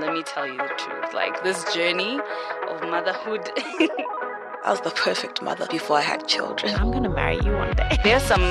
[0.00, 1.12] let me tell you the truth.
[1.14, 2.18] Like this journey
[2.68, 3.50] of motherhood.
[4.62, 6.74] I was the perfect mother before I had children.
[6.74, 7.98] I'm gonna marry you one day.
[8.04, 8.42] There's some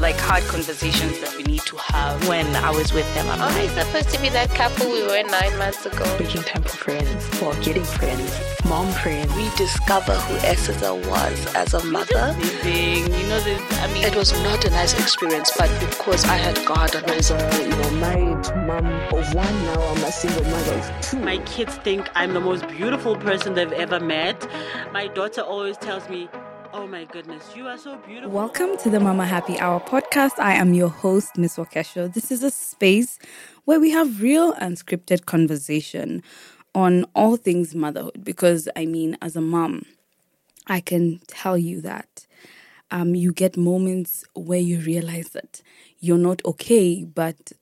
[0.00, 2.28] like hard conversations that we need to have.
[2.28, 5.02] When I was with him, I'm Are we like, supposed to be that couple we
[5.02, 6.04] were nine months ago?
[6.18, 8.30] making time for friends, or getting friends,
[8.66, 9.32] mom friends.
[9.34, 12.36] Rediscover who Eseza was as a mother.
[12.38, 16.36] Living, you know, this, I mean, It was not a nice experience, but because I
[16.36, 19.82] had God on my side, you know, married mom of one now.
[19.82, 21.18] I'm a single mother of two.
[21.18, 24.46] My kids think I'm the most beautiful person they've ever met.
[24.92, 26.28] My daughter always tells me,
[26.74, 28.30] Oh my goodness, you are so beautiful.
[28.30, 30.38] Welcome to the Mama Happy Hour podcast.
[30.38, 32.12] I am your host, Miss Wakesho.
[32.12, 33.18] This is a space
[33.64, 36.22] where we have real unscripted conversation
[36.74, 38.22] on all things motherhood.
[38.22, 39.86] Because, I mean, as a mom,
[40.66, 42.26] I can tell you that
[42.90, 45.62] um, you get moments where you realize that
[46.00, 47.52] you're not okay, but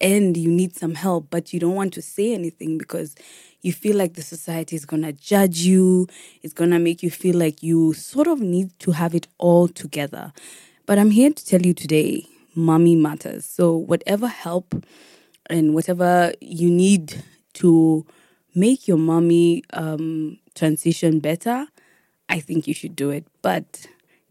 [0.00, 3.16] and you need some help, but you don't want to say anything because
[3.64, 6.06] you feel like the society is gonna judge you,
[6.42, 10.32] it's gonna make you feel like you sort of need to have it all together.
[10.86, 13.46] But I'm here to tell you today, mommy matters.
[13.46, 14.74] So, whatever help
[15.46, 17.24] and whatever you need
[17.54, 18.04] to
[18.54, 21.66] make your mommy um, transition better,
[22.28, 23.26] I think you should do it.
[23.40, 23.86] But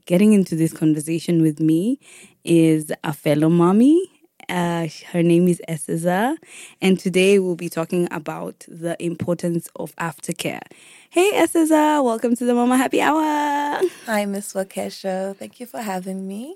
[0.05, 1.99] getting into this conversation with me
[2.43, 4.12] is a fellow mommy.
[4.49, 6.35] Uh, her name is Eseza,
[6.81, 10.61] and today we'll be talking about the importance of aftercare.
[11.09, 13.81] Hey, Eseza, welcome to the Mama Happy Hour.
[14.05, 15.35] Hi, Miss Wakesha.
[15.37, 16.55] Thank you for having me.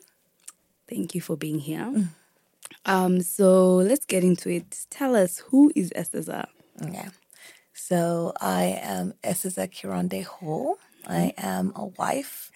[0.89, 2.09] Thank you for being here.
[2.85, 4.85] Um, so let's get into it.
[4.89, 6.47] Tell us who is Eseza?
[6.81, 7.09] Yeah.
[7.73, 10.77] So I am Eseza Kironde Hall.
[11.07, 12.51] I am a wife,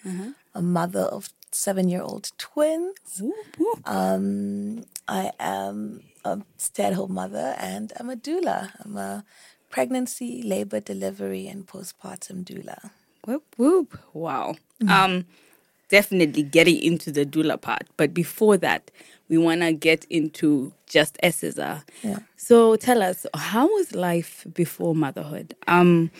[0.54, 3.22] a mother of seven-year-old twins.
[3.84, 8.70] Um, I am a stay-at-home mother, and I'm a doula.
[8.84, 9.24] I'm a
[9.70, 12.90] pregnancy, labor, delivery, and postpartum doula.
[13.24, 13.98] Whoop whoop!
[14.12, 14.56] Wow.
[14.88, 15.26] Um,
[15.88, 18.90] definitely getting into the doula part, but before that,
[19.28, 21.84] we wanna get into just Eseza.
[22.02, 22.18] Yeah.
[22.36, 25.54] So tell us, how was life before motherhood?
[25.68, 26.10] Um,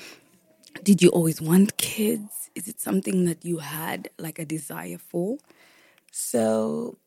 [0.82, 2.50] did you always want kids?
[2.54, 5.38] Is it something that you had like a desire for?
[6.10, 6.98] So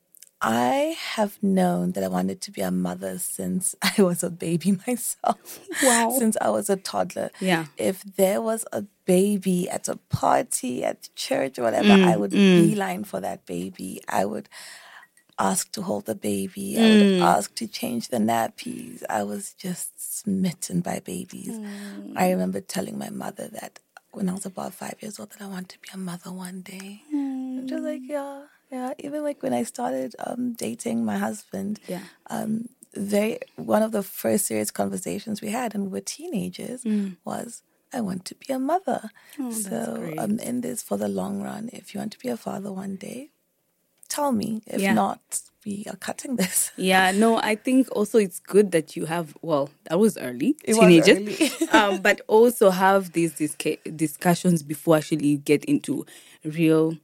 [0.42, 4.78] I have known that I wanted to be a mother since I was a baby
[4.88, 5.60] myself.
[5.84, 6.16] Wow.
[6.18, 7.32] Since I was a toddler.
[7.40, 7.66] Yeah.
[7.78, 12.32] If there was a baby at a party, at church, or whatever, mm, I would
[12.32, 12.62] mm.
[12.62, 14.02] beeline for that baby.
[14.08, 14.50] I would
[15.38, 16.78] ask to hold the baby.
[16.78, 17.22] I would mm.
[17.22, 19.04] ask to change the nappies.
[19.10, 21.50] I was just smitten by babies.
[22.16, 22.30] I mm.
[22.32, 23.80] remember telling my mother that
[24.12, 26.62] when I was about five years old that I want to be a mother one
[26.62, 27.02] day.
[27.12, 28.10] I'm just like, mm.
[28.10, 28.94] yeah, yeah.
[29.00, 32.04] Even like when I started um, dating my husband, Yeah.
[32.30, 36.86] um, very one of the first serious conversations we had, and we were teenagers,
[37.26, 37.62] was
[37.94, 39.10] I want to be a mother.
[39.40, 40.14] Oh, so.
[40.18, 41.70] I'm um, in this for the long run.
[41.74, 43.32] If you want to be a father one day,
[44.16, 44.62] tell me.
[44.66, 44.94] If Yeah.
[44.94, 45.20] not,
[45.66, 46.72] we are cutting this.
[46.78, 50.76] Yeah, no, I think also it's good that you have, well, that was early, It
[50.76, 51.38] was early.
[51.72, 56.06] um, but also have these disca- discussions before actually you get into
[56.44, 56.98] real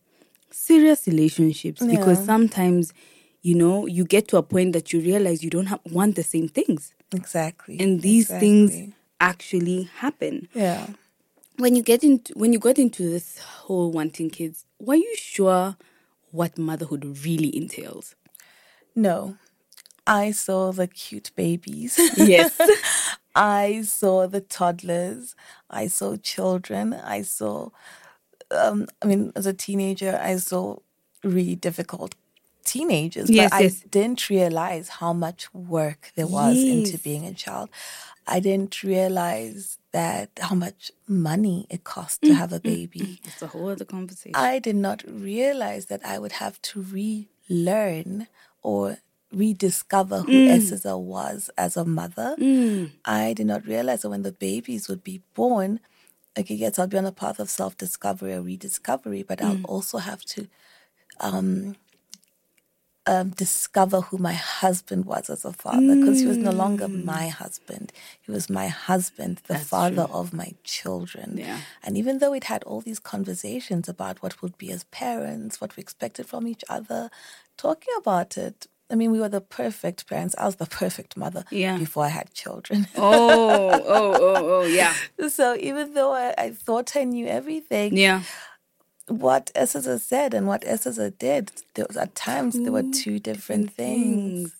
[0.51, 2.93] serious relationships because sometimes,
[3.41, 6.23] you know, you get to a point that you realize you don't have, want the
[6.23, 6.93] same things.
[7.13, 7.79] Exactly.
[7.79, 10.47] And these things actually happen.
[10.53, 10.87] Yeah.
[11.57, 15.75] When you get into when you got into this whole wanting kids, were you sure
[16.31, 18.15] what motherhood really entails?
[18.95, 19.37] No.
[20.07, 21.99] I saw the cute babies.
[22.17, 22.59] Yes.
[23.35, 25.35] I saw the toddlers.
[25.69, 26.93] I saw children.
[26.93, 27.69] I saw,
[28.49, 30.79] um, I mean, as a teenager, I saw
[31.23, 32.15] really difficult
[32.65, 33.29] teenagers.
[33.29, 33.83] Yes, but yes.
[33.83, 37.69] I didn't realize how much work there was into being a child.
[38.27, 42.99] I didn't realize that how much money it costs to mm, have a mm, baby.
[42.99, 43.27] Mm.
[43.27, 44.35] it's a whole other conversation.
[44.35, 48.27] I did not realize that I would have to relearn
[48.61, 48.97] or
[49.33, 52.35] rediscover who Eseza was as a mother.
[53.05, 55.79] I did not realize that when the babies would be born,
[56.37, 59.97] okay, yes, I'll be on a path of self discovery or rediscovery, but I'll also
[59.97, 60.47] have to
[61.19, 61.75] um,
[63.07, 67.29] um, discover who my husband was as a father because he was no longer my
[67.29, 67.91] husband.
[68.21, 71.37] He was my husband, the father of my children.
[71.37, 71.59] Yeah.
[71.83, 75.75] And even though we'd had all these conversations about what would be as parents, what
[75.75, 77.09] we expected from each other,
[77.57, 80.35] talking about it, I mean, we were the perfect parents.
[80.37, 81.77] I was the perfect mother Yeah.
[81.77, 82.87] before I had children.
[82.97, 84.93] Oh, oh, oh, oh, yeah.
[85.29, 88.23] so even though I, I thought I knew everything, Yeah.
[89.07, 93.19] What Eseza said and what Eseza did, there was at times there were mm, two
[93.19, 94.55] different things.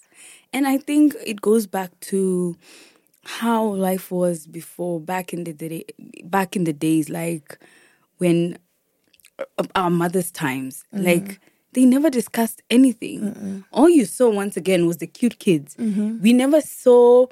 [0.53, 2.57] And I think it goes back to
[3.23, 5.85] how life was before back in the day,
[6.25, 7.59] back in the days, like
[8.17, 8.57] when
[9.39, 11.05] uh, our mother's times, mm-hmm.
[11.05, 11.39] like
[11.73, 13.63] they never discussed anything.
[13.71, 15.75] All you saw once again was the cute kids.
[15.75, 16.21] Mm-hmm.
[16.21, 17.27] We never saw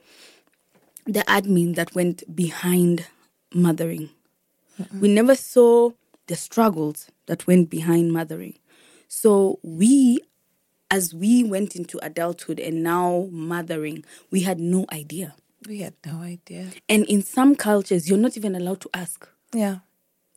[1.05, 3.05] the admin that went behind
[3.53, 4.09] mothering.
[5.01, 5.91] We never saw
[6.29, 8.53] the struggles that went behind mothering.
[9.07, 10.19] So we,
[10.91, 15.35] as we went into adulthood and now mothering, we had no idea.
[15.67, 16.67] We had no idea.
[16.87, 19.27] And in some cultures, you're not even allowed to ask.
[19.53, 19.79] Yeah,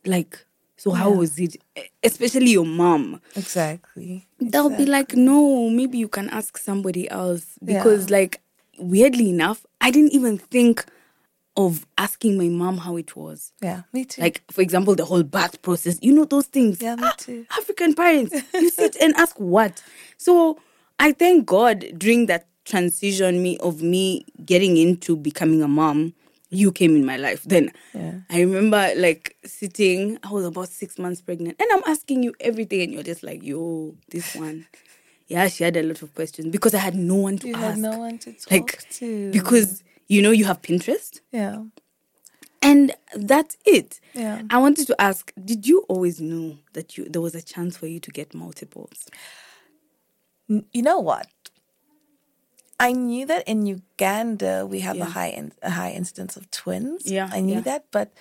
[0.05, 0.45] Like,
[0.75, 1.57] so how was it?
[2.03, 3.21] Especially your mom.
[3.35, 4.27] exactly.
[4.39, 7.45] They'll be like, no, maybe you can ask somebody else.
[7.63, 8.41] Because, like,
[8.79, 10.85] weirdly enough, I didn't even think
[11.55, 13.53] of asking my mom how it was.
[13.61, 14.21] Yeah, me too.
[14.21, 15.99] Like, for example, the whole birth process.
[16.01, 16.81] You know those things.
[16.81, 17.45] Yeah, me Ah, too.
[17.51, 19.83] African parents, you sit and ask what.
[20.17, 20.59] So
[20.99, 26.13] I thank God during that transition me of me getting into becoming a mom,
[26.49, 27.43] you came in my life.
[27.43, 28.21] Then Yeah.
[28.29, 32.81] I remember like sitting, I was about six months pregnant, and I'm asking you everything,
[32.81, 34.65] and you're just like, yo, this one.
[35.27, 37.63] Yeah, she had a lot of questions because I had no one to you ask.
[37.63, 39.31] had no one to talk like to.
[39.31, 41.19] because you know you have Pinterest.
[41.31, 41.63] yeah,
[42.61, 43.99] And that's it.
[44.13, 44.41] Yeah.
[44.49, 47.87] I wanted to ask, did you always know that you there was a chance for
[47.87, 49.07] you to get multiples?
[50.47, 51.27] you know what?
[52.79, 57.09] I knew that in Uganda we have a high in, a high incidence of twins.
[57.09, 57.61] Yeah, I knew yeah.
[57.61, 58.11] that, but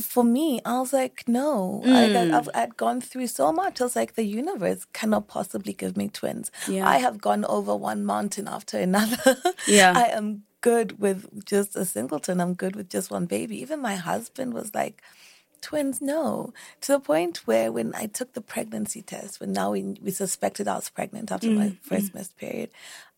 [0.00, 1.82] for me, I was like, no.
[1.84, 2.34] I, Mm.
[2.34, 3.80] I've, I'd gone through so much.
[3.80, 6.50] I was like, the universe cannot possibly give me twins.
[6.68, 6.88] Yeah.
[6.88, 9.36] I have gone over one mountain after another.
[9.66, 9.92] Yeah.
[9.94, 12.40] I am good with just a singleton.
[12.40, 13.60] I'm good with just one baby.
[13.60, 15.02] Even my husband was like,
[15.60, 16.52] twins, no.
[16.82, 20.66] To the point where when I took the pregnancy test, when now we, we suspected
[20.68, 22.70] I was pregnant after Mm, my first missed period,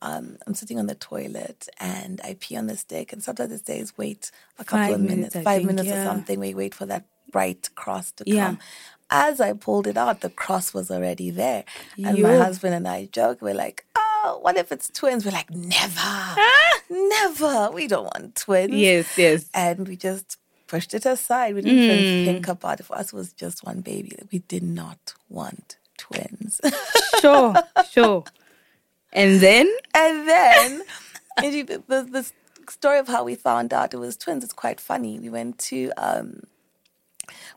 [0.03, 3.13] um, I'm sitting on the toilet and I pee on the stick.
[3.13, 5.97] And sometimes it says, wait a couple Five of minutes, minutes, five think, minutes or
[6.05, 6.41] something.
[6.41, 8.45] We wait for that bright cross to Yeah.
[8.47, 8.59] come.
[9.11, 11.65] As I pulled it out, the cross was already there.
[12.05, 12.25] And Yo.
[12.29, 15.25] my husband and I joke, we're like, oh, what if it's twins?
[15.25, 16.37] We're like, never,
[16.91, 17.71] never.
[17.73, 18.73] We don't want twins.
[18.75, 19.49] Yes, yes.
[19.55, 21.55] And we just pushed it aside.
[21.55, 22.01] We didn't Mm.
[22.01, 22.85] even think about it.
[22.85, 24.17] For us, it was just one baby.
[24.33, 26.61] We did not want twins.
[27.21, 27.55] Sure,
[27.91, 28.25] sure.
[29.13, 30.83] And then and then
[31.39, 32.31] and you- the, the
[32.69, 35.19] story of how we found out it was twins is quite funny.
[35.19, 36.43] We went to um,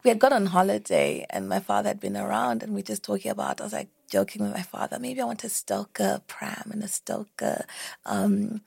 [0.04, 3.30] we had gone on holiday and my father had been around and we just talking
[3.30, 6.84] about I was like joking with my father, maybe I want a Stokke pram and
[6.84, 7.66] a Stokke
[8.06, 8.62] um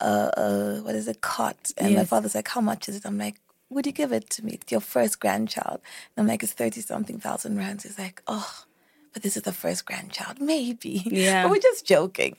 [0.00, 1.70] uh, uh what is it, cot.
[1.76, 3.06] And my father's like, How much is it?
[3.06, 3.40] I'm like,
[3.70, 4.52] Would you give it to me?
[4.52, 5.80] It's your first grandchild.
[6.16, 7.84] And I'm like, it's thirty something thousand rands.
[7.84, 8.64] He's like, Oh,
[9.12, 11.02] but this is the first grandchild, maybe.
[11.10, 11.42] Yeah.
[11.42, 12.36] But we're just joking.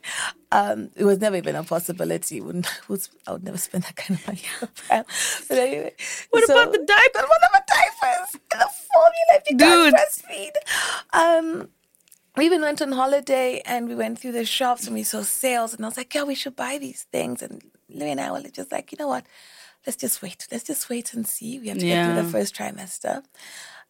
[0.54, 2.42] Um, it was never even a possibility.
[2.42, 2.68] Wouldn't,
[3.28, 5.06] I would never spend that kind of money on a pram.
[5.48, 5.94] But anyway,
[6.30, 7.24] What about the diapers?
[7.32, 8.42] What about the diapers?
[8.52, 10.56] The formula if you can't breastfeed.
[11.14, 11.70] Um,
[12.38, 15.74] we even went on holiday and we went through the shops and we saw sales
[15.74, 17.42] and I was like, yeah, we should buy these things.
[17.42, 19.26] And Louis and I were just like, you know what?
[19.86, 20.48] Let's just wait.
[20.52, 21.60] Let's just wait and see.
[21.60, 23.24] We have to get through the first trimester.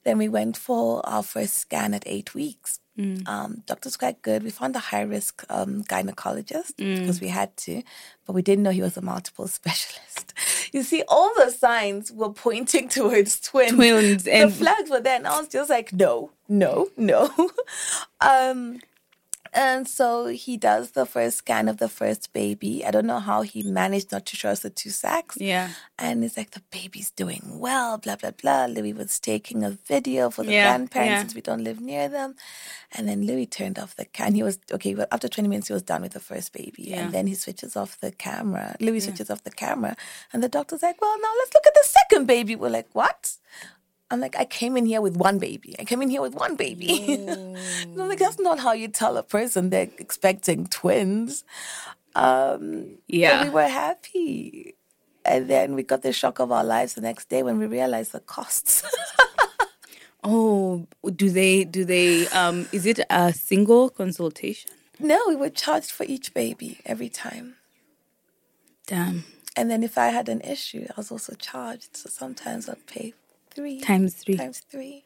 [0.03, 2.79] Then we went for our first scan at eight weeks.
[2.97, 3.25] Mm.
[3.27, 4.43] Um, doctor's quite good.
[4.43, 6.99] We found a high risk um, gynecologist Mm.
[6.99, 7.81] because we had to,
[8.25, 10.33] but we didn't know he was a multiple specialist.
[10.73, 13.73] You see, all the signs were pointing towards twins.
[13.75, 17.29] Twins the flags were there, and I was just like, no, no, no.
[18.21, 18.79] um,
[19.53, 22.85] and so he does the first scan of the first baby.
[22.85, 25.37] I don't know how he managed not to show us the two sacks.
[25.39, 25.69] Yeah.
[25.99, 28.65] And it's like the baby's doing well, blah blah blah.
[28.67, 31.19] Louis was taking a video for the Yeah, grandparents yeah.
[31.21, 32.35] since we don't live near them.
[32.93, 34.35] And then Louis turned off the can.
[34.35, 34.95] He was okay.
[34.95, 37.03] Well, after twenty minutes, he was done with the first baby, Yeah.
[37.05, 38.75] and then he switches off the camera.
[38.79, 39.95] Louis switches off the camera,
[40.33, 43.33] and the doctor's like, "Well, now let's look at the second baby." We're like, "What?"
[44.11, 45.75] I'm like, I came in here with one baby.
[45.79, 46.89] I came in here with one baby.
[47.15, 47.57] And
[48.01, 51.43] I'm like, that's not how you tell a person they're expecting twins.
[52.13, 53.43] Um, Yeah.
[53.43, 54.75] we were happy.
[55.23, 58.11] And then we got the shock of our lives the next day when we realized
[58.11, 58.83] the costs.
[60.23, 64.69] Oh, do they do they um is it a single consultation?
[64.99, 67.55] no, we were charged for each baby every time.
[68.85, 69.23] Damn.
[69.57, 71.97] And then if I had an issue, I was also charged.
[71.97, 73.15] So sometimes I'd pay
[73.53, 74.37] three Times three.
[74.37, 75.03] Times three.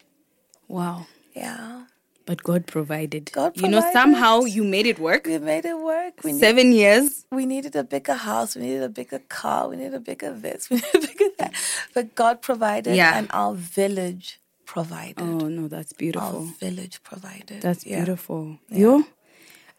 [0.67, 1.07] Wow.
[1.35, 1.85] Yeah.
[2.25, 3.31] But God provided.
[3.31, 3.75] God provided.
[3.75, 5.27] You know, somehow you made it work.
[5.27, 6.23] We made it work.
[6.23, 7.25] We need- Seven years.
[7.31, 10.69] we needed a bigger house, we needed a bigger car, we needed a bigger this,
[10.71, 11.53] we needed a bigger that.
[11.93, 13.15] But God provided Yeah.
[13.17, 15.19] and our village provided.
[15.21, 16.27] Oh no, that's beautiful.
[16.39, 17.61] Our village provided.
[17.61, 17.97] That's Yeah.
[17.97, 18.57] beautiful.
[18.71, 19.05] You?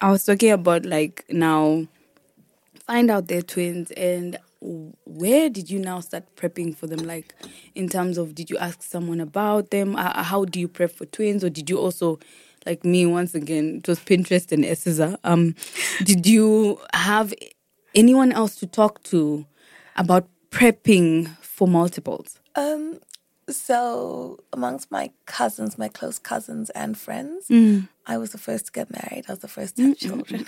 [0.00, 1.86] I was talking about like now
[2.86, 7.06] find out they're twins and where did you now start prepping for them?
[7.06, 7.34] Like,
[7.74, 9.96] in terms of, did you ask someone about them?
[9.96, 12.18] Uh, how do you prep for twins, or did you also,
[12.64, 15.16] like me, once again, it was Pinterest and Eseza.
[15.24, 15.54] Um,
[16.04, 17.34] did you have
[17.94, 19.46] anyone else to talk to
[19.96, 22.40] about prepping for multiples?
[22.54, 22.98] Um,
[23.48, 27.88] so amongst my cousins, my close cousins and friends, Mm.
[28.06, 29.24] I was the first to get married.
[29.28, 30.46] I was the first to have children.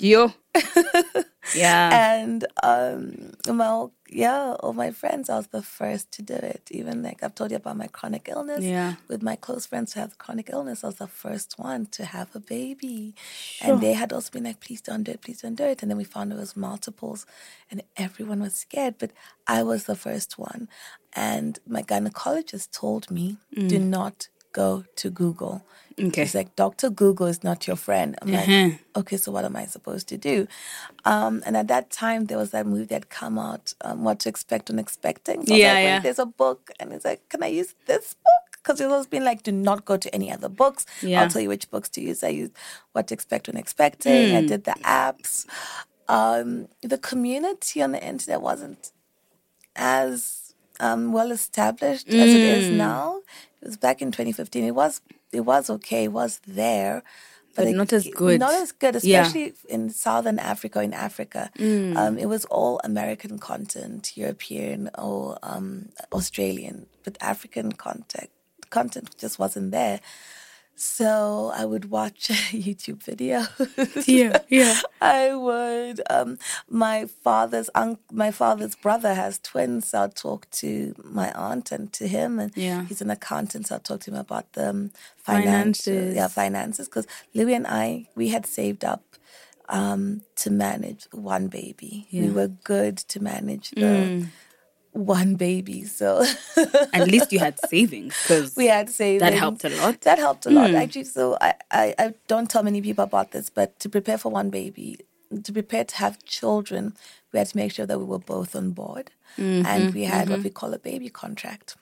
[0.00, 0.32] You?
[1.54, 2.14] yeah.
[2.14, 6.62] and um well yeah all my friends i was the first to do it.
[6.70, 8.64] Even like i've told you about my chronic illness.
[8.64, 8.94] Yeah.
[9.08, 12.34] with my close friends who have chronic illness i was the first one to have
[12.34, 13.14] a baby.
[13.60, 15.82] And they had also been like please don't do it please don't do it.
[15.82, 17.26] And then we found it was multiples
[17.70, 19.10] and everyone was scared but
[19.46, 20.68] i was the first one.
[21.14, 25.62] And my gynecologist told me do not go to google
[26.00, 26.22] Okay.
[26.22, 26.90] He's like, Dr.
[26.90, 28.16] Google is not your friend.
[28.22, 30.46] I'm like, okay, so what am I supposed to do?
[31.04, 34.28] Um, and at that time, there was that movie that come out, um, What to
[34.28, 35.44] Expect When Expecting.
[35.46, 35.98] So Yeah, like, yeah.
[36.00, 36.70] there's a book.
[36.78, 38.52] And it's like, can I use this book?
[38.62, 40.86] Because it's always been like, do not go to any other books.
[41.02, 41.22] Yeah.
[41.22, 42.22] I'll tell you which books to use.
[42.22, 42.52] I used
[42.92, 44.30] What to Expect When Expecting.
[44.30, 44.36] Hmm.
[44.36, 45.46] I did the apps.
[46.08, 48.92] Um, the community on the internet wasn't
[49.74, 50.47] as
[50.80, 52.76] um, well established as it is Hmm.
[52.78, 53.20] now.
[53.62, 54.64] It was back in 2015.
[54.64, 55.00] It was
[55.32, 56.04] it was okay.
[56.04, 57.02] It was there,
[57.54, 58.38] But it- not as good.
[58.40, 59.20] Not as good, Yeah.
[59.22, 60.80] especially in Southern Africa.
[60.80, 61.50] In Africa,
[62.00, 68.30] um, it was all American content, European or um, Australian, but African content
[68.70, 69.98] content just wasn't there.
[70.80, 74.06] So I would watch YouTube videos.
[74.06, 74.80] Yeah, yeah.
[75.00, 76.00] I would.
[76.08, 79.88] Um, my father's unc my father's brother has twins.
[79.88, 82.84] So I'll talk to my aunt and to him, and Yeah.
[82.84, 83.66] he's an accountant.
[83.66, 85.84] So I'll talk to him about the um, finances.
[85.84, 86.16] Finances.
[86.16, 86.88] Yeah, finances.
[86.88, 89.02] Because Louis and I, we had saved up
[89.68, 92.06] um, to manage one baby.
[92.12, 92.26] We Yeah.
[92.28, 92.34] Mm.
[92.34, 94.28] were good to manage the
[94.98, 95.84] one baby.
[95.84, 96.24] So
[96.92, 99.20] At least you had savings because we had savings.
[99.20, 100.00] That helped a lot.
[100.02, 101.04] That helped a lot, actually.
[101.04, 104.50] So I, I, I don't tell many people about this, but to prepare for one
[104.50, 104.98] baby,
[105.42, 106.94] to prepare to have children,
[107.32, 109.10] we had to make sure that we were both on board.
[109.38, 111.76] Mm-hmm, and we had what we call a baby contract.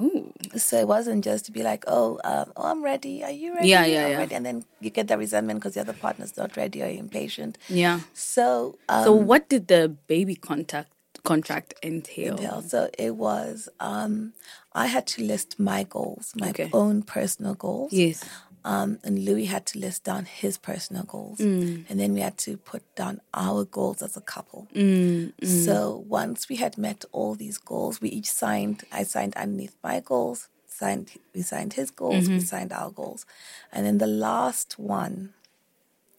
[0.00, 0.32] Ooh.
[0.56, 3.24] So it wasn't just to be like, oh, um, oh, I'm ready.
[3.24, 3.68] Are you ready?
[3.68, 4.18] Yeah, yeah, I'm yeah.
[4.18, 4.34] ready.
[4.36, 7.58] And then you get that resentment because the other partner's not ready or you're impatient.
[7.68, 8.00] Yeah.
[8.14, 10.92] So, um, So what did the baby contact
[11.24, 12.34] contract entail?
[12.36, 12.62] entail.
[12.62, 14.32] So it was, um,
[14.72, 16.70] I had to list my goals, my Okay.
[16.72, 17.92] own personal goals.
[17.92, 18.24] Yes.
[18.62, 21.38] Um, and Louis had to list down his personal goals.
[21.38, 21.86] Mm.
[21.88, 24.68] And then we had to put down our goals as a couple.
[24.74, 29.76] Mm, So once we had met all these goals, we each signed, I signed underneath
[29.82, 32.34] my goals, signed we signed his goals, Mm-hmm.
[32.34, 33.24] we signed our goals.
[33.72, 35.32] And then the last one,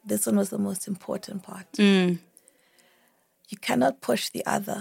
[0.03, 1.67] this one was the most important part.
[3.51, 4.79] You cannot push the other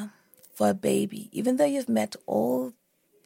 [0.55, 2.73] for a baby, even though you've met all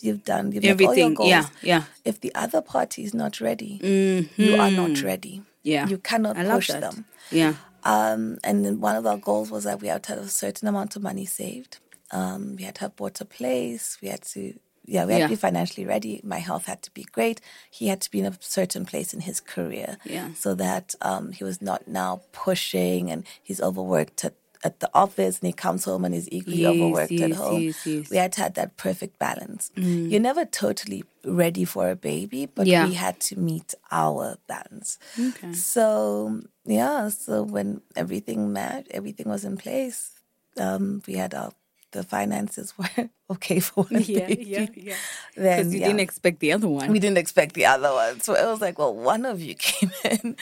[0.01, 1.15] you've done, you've met all your Everything.
[1.15, 1.29] goals.
[1.31, 1.47] Yeah.
[1.63, 1.83] Yeah.
[2.05, 5.35] If the other party is not ready, you are not ready.
[5.39, 5.49] Mm-hmm.
[5.75, 5.87] Yeah.
[5.89, 7.05] You cannot I push them.
[7.31, 7.55] Yeah.
[7.85, 10.67] Um, and then one of our goals was that we had to have a certain
[10.69, 11.79] amount of money saved.
[12.11, 13.99] Um, we had to have bought a place.
[14.03, 14.41] We had to,
[14.87, 15.27] yeah, we had Yeah.
[15.27, 16.21] to be financially ready.
[16.25, 17.41] My health had to be great.
[17.71, 20.33] He had to be in a certain place in his career, Yeah.
[20.35, 24.35] so that um, he was not now pushing and he's overworked at,
[24.65, 27.63] at the office and he comes home and he's equally Yes, overworked at home.
[27.63, 28.11] yes, yes.
[28.11, 29.71] We had to have that perfect balance.
[29.77, 32.87] You're never totally ready for a baby, but Yeah.
[32.87, 34.99] we had to meet our balance.
[35.19, 35.53] Okay.
[35.53, 40.13] So yeah, so when everything met, everything was in place.
[40.59, 41.53] Um, we had our
[41.95, 44.45] the finances were okay for one Yeah, baby.
[44.45, 44.95] yeah, yeah.
[45.35, 46.91] Then Because you yeah, didn't expect the other one.
[46.93, 49.91] we didn't expect the other one, so it was like, well, one of you came
[50.05, 50.37] in.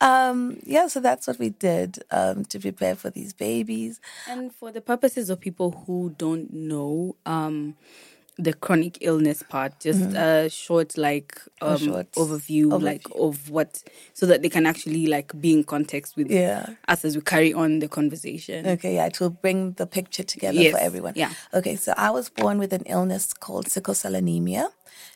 [0.00, 4.00] Um, yeah, so that's what we did um, to prepare for these babies.
[4.28, 7.76] And for the purposes of people who don't know um,
[8.38, 13.82] the chronic illness part, just a short like um, short overview, like of what,
[14.14, 16.66] so that they can actually like be in context with Yeah.
[16.88, 18.66] us as we carry on the conversation.
[18.66, 21.12] Okay, yeah, it will bring the picture together Yes, for everyone.
[21.14, 21.32] yeah.
[21.52, 24.70] Okay, so I was born with an illness called sickle cell anemia.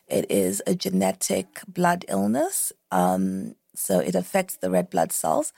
[0.09, 2.73] It is a genetic blood illness.
[2.93, 5.53] Um, so it affects the red blood cells.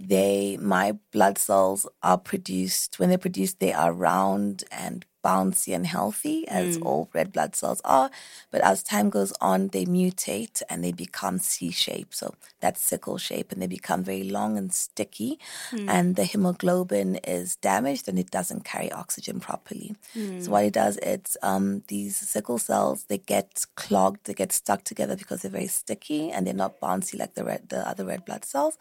[0.00, 5.86] They, my blood cells are produced, when they're produced, they are round and bouncy and
[5.86, 6.86] healthy, as hmm.
[6.86, 8.10] all red blood cells are.
[8.50, 12.14] But as time goes on, they mutate and they become C shape.
[12.14, 15.38] So that's sickle shape, and they become very long and sticky.
[15.70, 15.88] Hmm.
[15.88, 19.94] And the hemoglobin is damaged and it doesn't carry oxygen properly.
[20.14, 20.50] So hmm.
[20.50, 25.16] what it does, it's um, these sickle cells they get clogged, they get stuck together
[25.16, 28.44] because they're very sticky and they're not bouncy like the red, the other red blood
[28.44, 28.76] cells,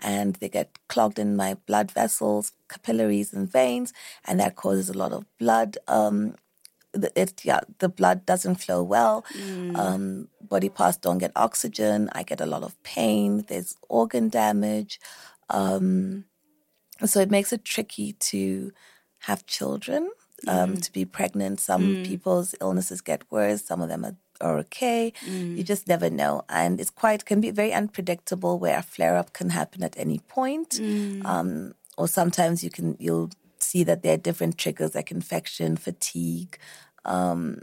[0.00, 3.88] and they get clogged in my blood vessels capillaries and veins,
[4.26, 5.70] and that causes a lot of blood.
[5.98, 6.16] Um,
[7.00, 9.16] the- it yeah, the blood doesn't flow well.
[9.82, 10.04] Um,
[10.54, 11.98] body parts don't get oxygen.
[12.18, 13.28] I get a lot of pain.
[13.48, 14.94] There's organ damage.
[15.48, 16.24] Um,
[17.10, 18.72] so it makes it tricky to
[19.28, 20.02] have children,
[20.54, 21.60] um, to be pregnant.
[21.60, 23.60] Some people's illnesses get worse.
[23.64, 25.12] Some of them are, are okay.
[25.56, 28.58] You just never know, and it's quite can be very unpredictable.
[28.58, 30.70] Where a flare up can happen at any point,
[31.32, 36.58] um, or sometimes you can you'll see that there are different triggers like infection, fatigue.
[37.04, 37.62] Um,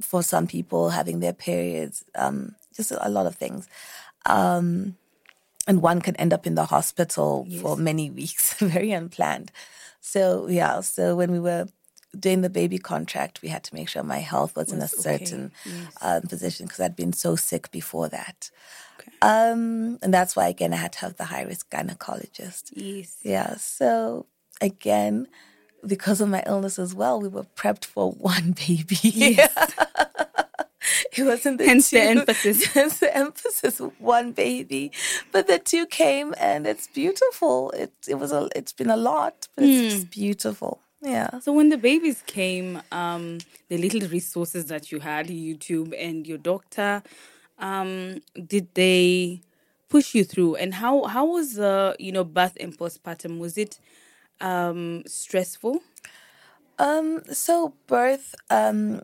[0.00, 3.68] for some people, having their periods, um, just a lot of things.
[4.26, 4.96] Um,
[5.66, 9.50] and one can end up in the hospital for many weeks, very unplanned.
[10.00, 11.66] So yeah, so when we were
[12.18, 15.52] doing the baby contract, we had to make sure my health was, in a certain
[16.00, 18.50] um, position because I'd been so sick before that.
[19.22, 22.70] Um, and that's why again I had to have the high risk gynecologist.
[22.74, 23.16] Yes.
[23.22, 23.56] Yeah.
[23.56, 24.26] So
[24.60, 25.26] again,
[25.86, 28.98] because of my illness as well, we were prepped for one baby.
[31.16, 32.64] it wasn't the Hence the emphasis.
[32.74, 33.78] Hence the emphasis.
[33.98, 34.92] One baby,
[35.32, 37.70] but the two came, and it's beautiful.
[37.72, 38.48] It it was a.
[38.54, 39.88] It's been a lot, but it's Hmm.
[39.98, 40.80] just beautiful.
[41.00, 41.38] Yeah.
[41.40, 43.38] So when the babies came, um,
[43.68, 47.02] the little resources that you had, YouTube and your doctor,
[47.58, 49.42] um, did they
[49.88, 50.56] push you through?
[50.56, 53.38] And how how was the you know birth and postpartum?
[53.38, 53.78] Was it
[54.40, 55.82] um, stressful?
[56.78, 57.22] Um.
[57.32, 58.34] So birth.
[58.50, 59.02] Um.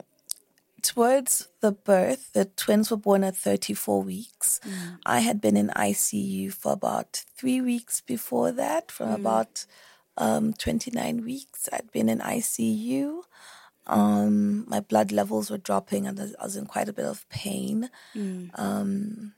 [0.82, 4.60] Towards the birth, the twins were born at 34 weeks.
[5.06, 8.92] I had been in ICU for about three weeks before that.
[8.92, 9.64] From about
[10.18, 13.22] um, 29 weeks, I'd been in ICU.
[13.86, 17.90] Um, my blood levels were dropping, and I was in quite a bit of pain.
[18.54, 19.34] Um,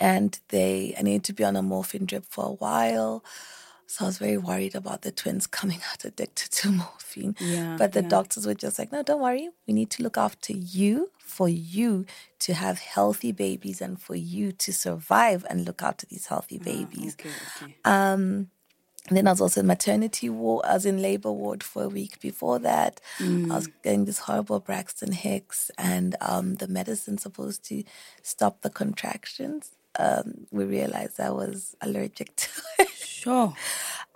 [0.00, 3.24] and they, I needed to be on a morphine drip for a while.
[3.86, 7.36] So I was very worried about the twins coming out addicted to morphine.
[7.38, 8.08] Yeah, but the yeah.
[8.08, 9.50] doctors were just like, no, don't worry.
[9.66, 12.06] We need to look after you for you
[12.40, 17.16] to have healthy babies and for you to survive and look after these healthy babies.
[17.18, 17.30] Okay,
[17.64, 17.76] okay.
[17.84, 18.50] Um,
[19.08, 20.64] and then I was also in maternity ward.
[20.64, 23.00] I was in labor ward for a week before that.
[23.52, 27.84] I was getting this horrible Braxton Hicks, and um, the medicine supposed to
[28.22, 29.72] stop the contractions.
[29.98, 32.88] Um, we realized I was allergic to it.
[32.90, 33.54] Sure.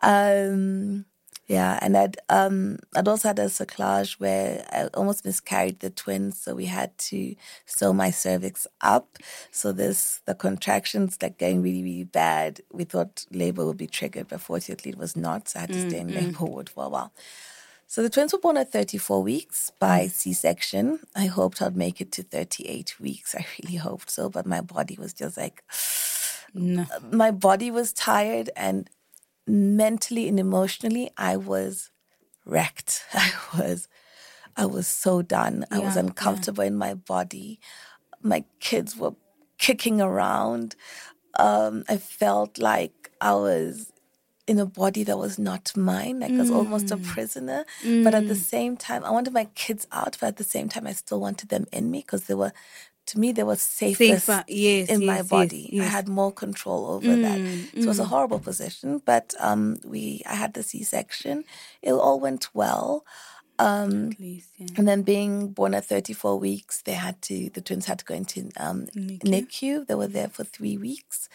[0.00, 1.06] Um,
[1.48, 6.38] yeah, and I'd um, I'd also had a cerclage where I almost miscarried the twins,
[6.38, 7.34] so we had to
[7.64, 9.18] sew my cervix up.
[9.50, 12.60] So this the contractions like getting really really bad.
[12.70, 15.48] We thought labor would be triggered, but fortunately it was not.
[15.48, 17.12] So I had to stay in labor ward for a while.
[17.86, 21.00] So the twins were born at 34 weeks by C-section.
[21.16, 23.34] I hoped I'd make it to 38 weeks.
[23.34, 25.64] I really hoped so, but my body was just like
[26.52, 26.86] No.
[27.10, 28.90] my body was tired and
[29.48, 31.90] mentally and emotionally I was
[32.46, 33.04] wrecked.
[33.14, 33.88] I was
[34.56, 35.66] I was so done.
[35.70, 37.60] I was Yeah, uncomfortable in my body.
[38.22, 39.12] My kids were
[39.58, 40.76] kicking around.
[41.38, 43.92] Um, I felt like I was
[44.46, 47.02] in a body that was not mine, like I was almost a Mm.
[47.04, 47.64] prisoner.
[48.02, 50.86] But at the same time, I wanted my kids out, but at the same time,
[50.86, 52.52] I still wanted them in me because they were,
[53.08, 55.70] to me, they were safest Safer, yes, in my yes, yes, body.
[55.72, 55.86] I yes.
[55.86, 57.38] Mm, had more control over that.
[57.74, 61.44] So it was a horrible position, but um, we I had the C section.
[61.82, 63.04] It all went well.
[63.60, 64.68] Um, least, yeah.
[64.76, 68.14] and then being born at 34 weeks, they had to, the twins had to go
[68.14, 69.84] into um, NICU.
[69.84, 71.28] They were there for three weeks.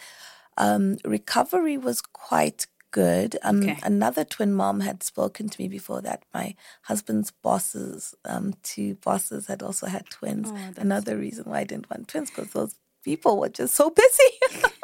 [0.57, 3.35] Um, recovery was quite good.
[3.43, 3.77] Um, Okay.
[3.83, 6.23] Another twin mom had spoken to me before that.
[6.33, 10.47] My husband's bosses, um, two bosses, had also had twins.
[10.51, 14.31] Oh, Another reason why I didn't want twins because those people were just so busy.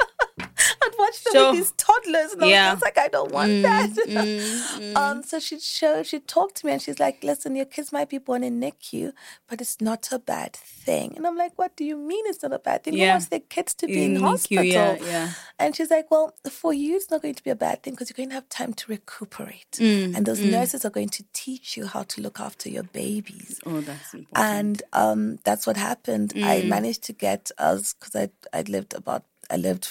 [0.99, 1.51] I'd watch them Sure.
[1.53, 2.73] with these toddlers, and I Yeah.
[2.73, 3.89] was like, I don't want that.
[4.95, 8.09] Um, so she showed, she talked to me, and she's like, "Listen, your kids might
[8.09, 9.13] be born in NICU,
[9.47, 12.53] but it's not a bad thing." And I'm like, "What do you mean it's not
[12.53, 12.93] a bad thing?
[12.95, 13.11] Who Yeah.
[13.11, 15.29] wants their kids to be in, In NICU, hospital?" yeah, yeah.
[15.57, 18.09] And she's like, "Well, for you, it's not going to be a bad thing because
[18.09, 21.77] you're going to have time to recuperate, Mm, and those nurses are going to teach
[21.77, 24.35] you how to look after your babies." Oh, that's important.
[24.35, 26.33] and um, that's what happened.
[26.43, 26.67] I Mm.
[26.67, 29.87] managed to get us because I I lived about I lived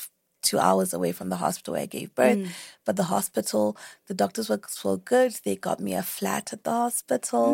[0.50, 2.50] two hours away from the hospital where I gave birth, Mm.
[2.86, 3.64] but the hospital
[4.08, 5.30] the doctors were so good.
[5.44, 7.46] They got me a flat at the hospital,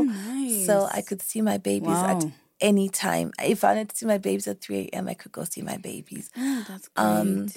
[0.66, 2.32] so I could see my babies at Oh,
[2.72, 3.28] any time.
[3.54, 5.78] If I wanted to see my babies at three a.m., I could go see my
[5.90, 6.26] babies.
[6.36, 7.04] oh, that's great.
[7.06, 7.48] Um,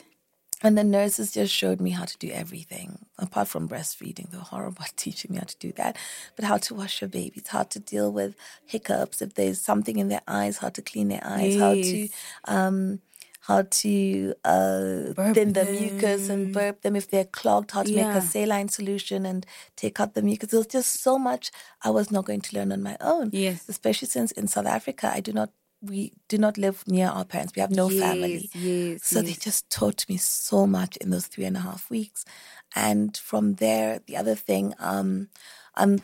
[0.65, 2.89] And the nurses just showed me how to do everything,
[3.25, 4.27] apart from breastfeeding.
[4.31, 5.93] They were horrible at teaching me how to do that.
[6.35, 8.31] But how to wash your babies, how to deal with
[8.73, 11.99] hiccups, if there's something in their eyes, how to clean their eyes, how to
[12.55, 12.77] um,
[13.47, 17.95] how to uh, Burp thin the mucus and burp them if they're clogged, how to
[17.95, 19.45] make a saline solution and
[19.77, 20.49] take out the mucus.
[20.49, 21.49] There was just so much
[21.81, 23.29] I was not going to learn on my own.
[23.31, 23.69] Yes.
[23.69, 25.51] Especially since in South Africa, I do not.
[25.79, 27.53] We do not live near our parents.
[27.55, 28.49] We have no family.
[28.51, 31.89] Yes, yes, So they just taught me so much in those three and a half
[31.91, 32.25] weeks.
[32.75, 35.29] And from there, the other thing, um,
[35.75, 35.99] um,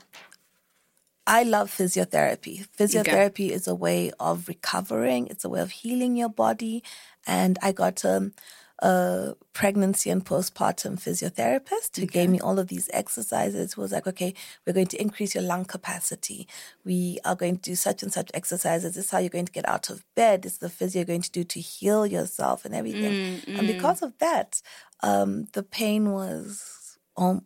[1.25, 2.67] I love physiotherapy.
[2.77, 5.27] Physiotherapy is a way of recovering.
[5.27, 6.84] It's a way of healing your body.
[7.25, 8.33] And I got um,
[8.79, 13.73] a pregnancy and postpartum physiotherapist who gave me all of these exercises.
[13.73, 14.33] Who was like, okay,
[14.65, 16.47] we're going to increase your lung capacity.
[16.83, 18.95] We are going to do such and such exercises.
[18.95, 20.41] This is how you're going to get out of bed.
[20.41, 23.41] This is the physio you're going to do to heal yourself and everything.
[23.47, 24.62] And because of that,
[25.01, 27.45] um, the pain was um,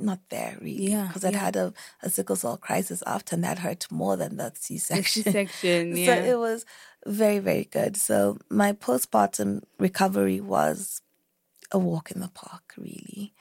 [0.00, 0.90] not there really.
[0.90, 1.38] Yeah, Because I'd yeah.
[1.40, 5.22] had a, a sickle cell crisis after, and that hurt more than the C section.
[5.24, 6.06] C-section, yeah.
[6.06, 6.64] So it was
[7.06, 7.96] very, very good.
[7.96, 11.00] So my postpartum recovery was
[11.72, 13.32] a walk in the park, really.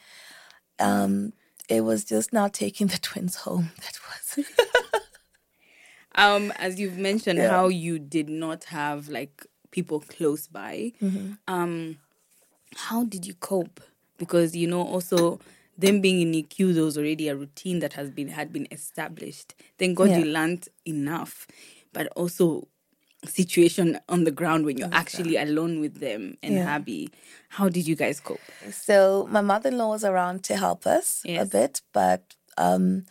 [0.80, 1.34] Um,
[1.67, 3.72] it was just now taking the twins home.
[3.82, 4.00] That
[4.38, 4.45] was
[6.15, 7.50] Um, as you've mentioned, Yeah.
[7.50, 10.91] how you did not have like people close by.
[11.02, 11.34] Mm-hmm.
[11.48, 11.98] Um,
[12.76, 13.80] how did you cope?
[14.17, 15.39] Because you know, also
[15.79, 19.55] them being in EQ, there was already a routine that has been had been established.
[19.77, 20.39] Thank God you Yeah.
[20.39, 21.47] learned enough,
[21.93, 22.67] but also
[23.25, 26.65] situation on the ground when you're actually alone with them and Yeah.
[26.65, 27.11] happy.
[27.49, 28.41] How did you guys cope?
[28.71, 33.05] So my mother-in-law was around to help us a bit, but um,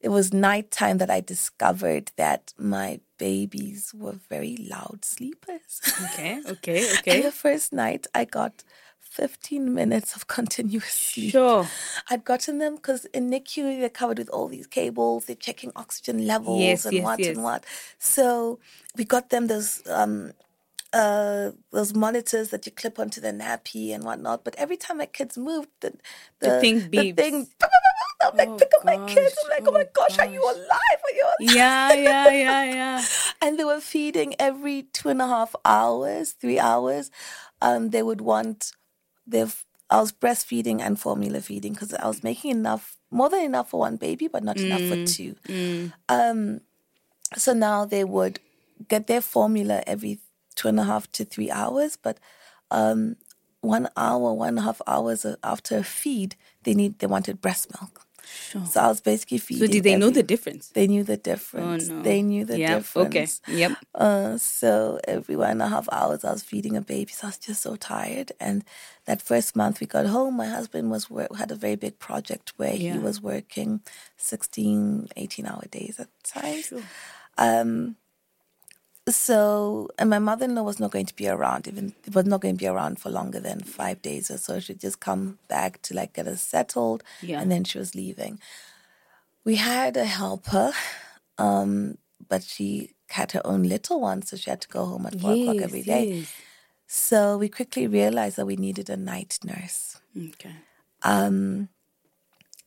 [0.00, 5.80] it was nighttime that I discovered that my babies were very loud sleepers.
[6.06, 6.88] Okay, okay, okay.
[6.90, 7.22] And okay.
[7.22, 8.64] the first night, I got
[9.12, 11.32] 15 minutes of continuous sleep.
[11.32, 11.66] Sure.
[12.08, 15.26] I'd gotten them because in NICU they're covered with all these cables.
[15.26, 17.28] They're checking oxygen levels Yes, and yes, what yes.
[17.36, 17.64] and what.
[17.98, 18.58] So
[18.96, 20.32] we got them those um,
[20.94, 24.44] uh, those monitors that you clip onto the nappy and whatnot.
[24.44, 25.92] But every time my kids moved, the
[26.40, 27.16] The thing the beeps.
[27.16, 27.48] thing.
[28.24, 29.36] I'm like, Oh, pick up my kids.
[29.44, 31.00] I'm like, oh my oh gosh, are you alive?
[31.06, 31.56] Are you alive?
[31.56, 33.04] Yeah, yeah, yeah, yeah.
[33.42, 37.10] and they were feeding every two and a half hours, three hours.
[37.60, 38.72] Um, they would want
[39.26, 39.48] their.
[39.90, 43.80] I was breastfeeding and formula feeding because I was making enough, more than enough for
[43.80, 45.34] one baby, but not enough for two.
[46.08, 46.60] Um,
[47.36, 48.40] so now they would
[48.88, 50.18] get their formula every
[50.54, 52.18] two and a half to three hours, but
[52.70, 53.16] um,
[53.60, 57.68] one hour, one and a half hours after a feed, they need they wanted breast
[57.78, 58.06] milk.
[58.66, 59.66] So I was basically feeding.
[59.66, 60.68] So did they know the difference?
[60.68, 61.88] They knew the difference.
[61.88, 62.02] no.
[62.02, 63.40] They knew the difference.
[63.46, 63.58] Yeah, okay.
[63.58, 63.72] Yep.
[63.94, 67.12] Uh, so every one and a half hours, I was feeding a baby.
[67.12, 68.32] So I was just so tired.
[68.40, 68.64] And
[69.06, 72.52] that first month we got home, my husband was wor- had a very big project
[72.56, 72.92] where Yeah.
[72.94, 73.80] he was working
[74.16, 76.72] 16, 18 hour days at times.
[77.38, 77.96] Um,
[79.12, 82.40] so, and my mother in law was not going to be around, even was not
[82.40, 84.58] going to be around for longer than five days or so.
[84.60, 87.40] She'd just come back to like get us settled, Yeah.
[87.40, 88.40] and then she was leaving.
[89.44, 90.72] We had a helper,
[91.38, 91.98] um,
[92.28, 95.32] but she had her own little one, so she had to go home at four
[95.32, 96.04] o'clock every day.
[96.20, 96.32] yes.
[96.86, 99.98] So we quickly realized that we needed a night nurse.
[100.16, 100.54] Okay.
[101.02, 101.68] Um,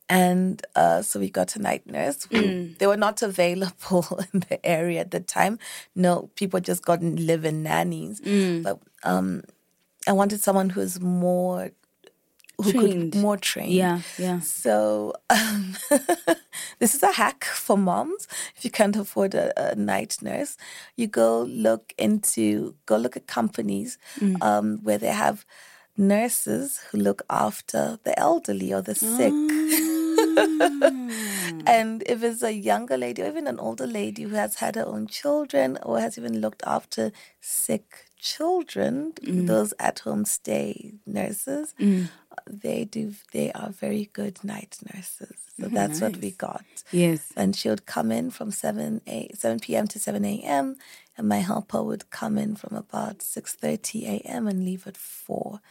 [0.09, 2.27] and uh, so we got a night nurse.
[2.31, 5.57] Who, They were not available in the area at the time.
[5.95, 8.21] No, people just got live-in nannies.
[8.63, 9.43] But um,
[10.07, 11.71] I wanted someone who was more
[12.63, 13.11] who Trained.
[13.11, 13.73] could more trained.
[13.73, 14.39] Yeah, yeah.
[14.39, 15.75] So um,
[16.79, 18.27] this is a hack for moms.
[18.55, 20.55] If you can't afford a, a night nurse,
[20.95, 23.97] you go look into go look at companies
[24.41, 25.45] um, where they have
[25.97, 29.33] nurses who look after the elderly or the sick.
[31.67, 32.04] and mm.
[32.06, 35.08] if it's a younger lady or even an older lady who has had her own
[35.08, 39.48] children or has even looked after sick children, mm.
[39.48, 42.10] those at home stay nurses, mm.
[42.48, 45.45] they do they are very good night nurses.
[45.60, 45.76] So mm-hmm.
[45.76, 46.65] that's what we got.
[46.91, 47.32] Yes.
[47.36, 49.88] And she would come in from 7, a, 7 p.m.
[49.88, 50.76] to 7 a.m.
[51.17, 54.48] And my helper would come in from about 6.30 a.m.
[54.48, 55.62] and leave at 4.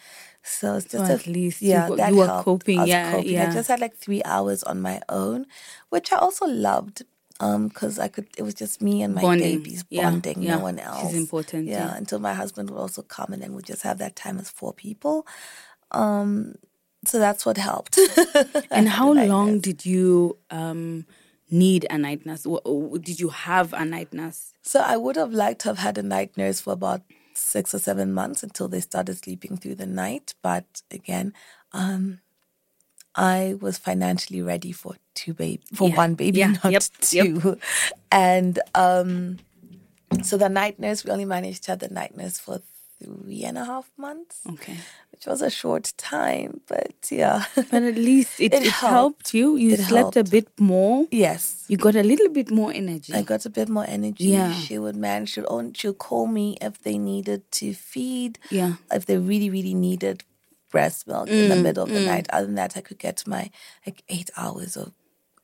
[0.47, 3.13] So it's just So a- at least you yeah, got- that you were coping, yeah,
[3.13, 3.33] coping.
[3.33, 3.49] yeah.
[3.49, 5.47] I just had like three hours on my own,
[5.89, 7.03] which I also loved
[7.41, 8.29] because I could.
[8.39, 11.11] It was just me and my Bonding, babies bonding, yeah, no one else.
[11.13, 11.97] is important, Yeah, yeah.
[11.97, 14.73] until my husband would also come, and then we'd just have that time as four
[14.73, 15.27] people.
[15.91, 16.55] Um,
[17.07, 17.99] so that's what helped.
[18.71, 21.07] And how long did you um,
[21.51, 22.47] need a night nurse?
[23.03, 24.53] Did you have a night nurse?
[24.63, 27.03] So I would have liked to have had a night nurse for about
[27.35, 30.35] six or seven months until they started sleeping through the night.
[30.43, 31.33] But again,
[31.73, 32.21] um,
[33.15, 35.97] I was financially ready for two baby for Yeah.
[35.97, 36.57] one baby, Yeah.
[36.65, 36.83] not Yep.
[37.01, 37.59] two.
[38.11, 39.39] And um,
[40.23, 42.61] so the night nurse, we only managed to have the night nurse for
[43.05, 44.77] three and a half months, Okay.
[45.13, 47.45] which was a short time, but yeah.
[47.71, 48.93] But at least it, It it, helped.
[48.93, 49.35] helped.
[49.35, 49.57] you.
[49.57, 51.07] You It slept a bit more.
[51.11, 51.65] yes.
[51.69, 53.13] You got a little bit more energy.
[53.15, 54.25] I got a bit more energy.
[54.25, 54.53] Yeah.
[54.53, 55.31] She would manage.
[55.35, 58.39] She'd, own, she'd call me if they needed to feed.
[58.51, 58.75] Yeah.
[58.93, 60.25] If they really, really needed
[60.71, 62.07] breast milk in the mm, middle of the mm.
[62.07, 62.27] night.
[62.31, 63.51] Other than that, I could get my
[63.87, 64.93] like eight hours of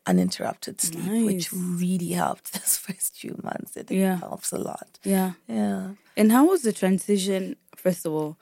[0.06, 3.76] uninterrupted sleep, which really helped those first few months.
[3.76, 4.16] It Yeah.
[4.18, 4.98] helps a lot.
[5.04, 5.32] yeah.
[5.46, 5.90] Yeah.
[6.16, 8.36] And how was the transition, first of all?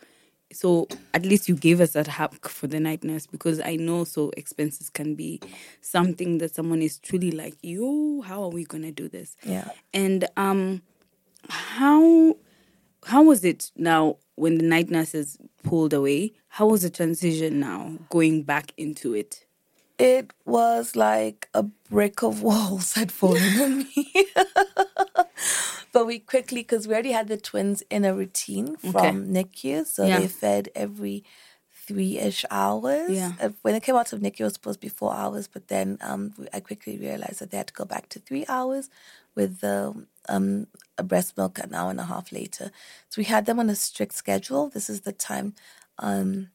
[0.53, 4.05] So at least you gave us that hack for the night nurse because I know
[4.05, 5.41] so expenses can be
[5.83, 9.37] something that someone is truly like, yo, how are we gonna do this?
[9.45, 9.69] Yeah.
[9.93, 10.81] And um
[11.49, 12.37] how
[13.05, 16.33] how was it now when the night nurses pulled away?
[16.49, 19.45] How was the transition now going back into it?
[19.99, 24.27] It was like a brick of walls had fallen on me.
[25.93, 30.07] but we quickly, because we already had the twins in a routine from NICU, so
[30.07, 30.21] Yeah.
[30.21, 31.25] they fed every
[31.73, 33.11] three ish hours.
[33.11, 33.33] Yeah.
[33.41, 35.69] Uh, When they came out of NICU, it was supposed to be four hours, but
[35.69, 38.91] then um, I quickly realized that they had to go back to three hours
[39.35, 40.67] with the um,
[40.99, 42.71] a breast milk an hour and a half later.
[43.09, 44.69] So we had them on a strict schedule.
[44.69, 45.55] This is the time.
[45.99, 46.51] Um,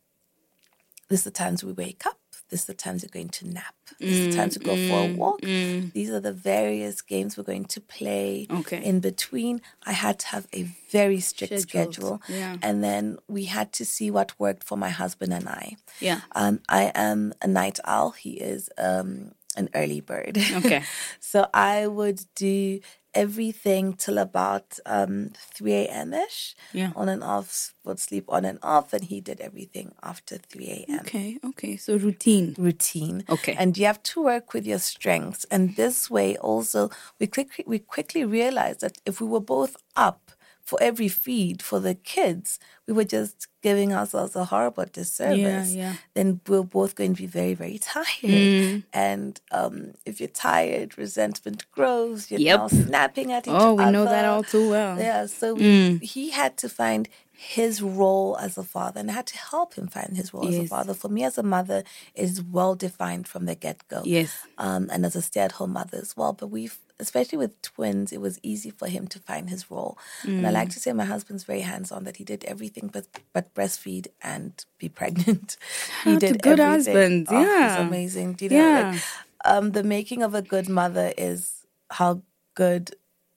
[1.10, 2.20] this is the times we wake up.
[2.54, 3.74] This is the times we're going to nap.
[4.00, 5.42] This is the time to go for a walk.
[5.42, 8.46] These are the various games we're going to play.
[8.48, 8.80] Okay.
[8.84, 10.62] In between, I had to have a
[10.92, 12.22] very strict Scheduled, schedule.
[12.30, 12.58] yeah.
[12.62, 15.78] And then we had to see what worked for my husband and I.
[16.00, 16.22] Yeah.
[16.36, 18.12] Um, I am a night owl.
[18.12, 20.38] He is um, an early bird.
[20.38, 20.84] Okay.
[21.20, 22.82] so I would do
[23.16, 26.14] everything till about um, 3 a.m.
[26.14, 26.56] ish.
[26.74, 26.92] Yeah.
[26.96, 31.00] On and off, would sleep on and off, and he did everything after 3 a.m.
[31.02, 31.78] Okay, okay.
[31.78, 32.56] So routine.
[32.58, 33.24] Routine.
[33.30, 33.56] Okay.
[33.58, 35.46] And you have to work with your strengths.
[35.46, 40.23] And this way, also, we quickly, we quickly realized that if we were both up
[40.66, 45.74] for every feed for the kids, we were just giving ourselves a horrible disservice.
[45.74, 45.92] yeah.
[45.92, 45.96] yeah.
[46.14, 48.84] Then we're both going to be very, very tired.
[48.94, 52.32] And um, if you're tired, resentment grows.
[52.32, 52.60] You're Yep.
[52.60, 53.66] now snapping at each other.
[53.66, 54.98] Oh, we know that all too well.
[54.98, 59.28] Yeah, so we, he had to find his role as a father, and I had
[59.28, 60.94] to help him find his role as a father.
[60.94, 61.84] For me, as a mother,
[62.16, 64.02] is well defined from the get go.
[64.06, 64.32] Yes.
[64.58, 66.32] um, and as a stay-at-home mother as well.
[66.34, 69.98] But we've, especially with twins, it was easy for him to find his role.
[70.24, 70.74] And I like Mm.
[70.74, 74.90] to say my husband's very hands-on; that he did everything but but breastfeed and be
[74.90, 75.58] pregnant.
[76.04, 76.96] he to did good everything.
[76.96, 77.80] husbands, Oh, he's yeah.
[77.88, 78.34] amazing.
[78.34, 78.92] Do you know, Yeah.
[78.92, 79.02] like,
[79.46, 82.22] um, the making of a good mother is how
[82.56, 82.92] good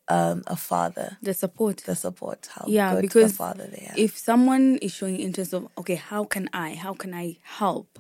[0.09, 1.79] um, a father The support.
[1.85, 3.95] the support, how yeah, good because the father they are.
[3.97, 6.75] if someone is showing interest of okay, how can I?
[6.75, 7.99] How can I help?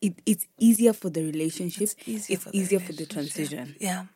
[0.00, 1.82] It, it's easier for the relationship.
[1.82, 3.76] it's easier, It's for, the easier for the transition.
[3.80, 4.06] Yeah.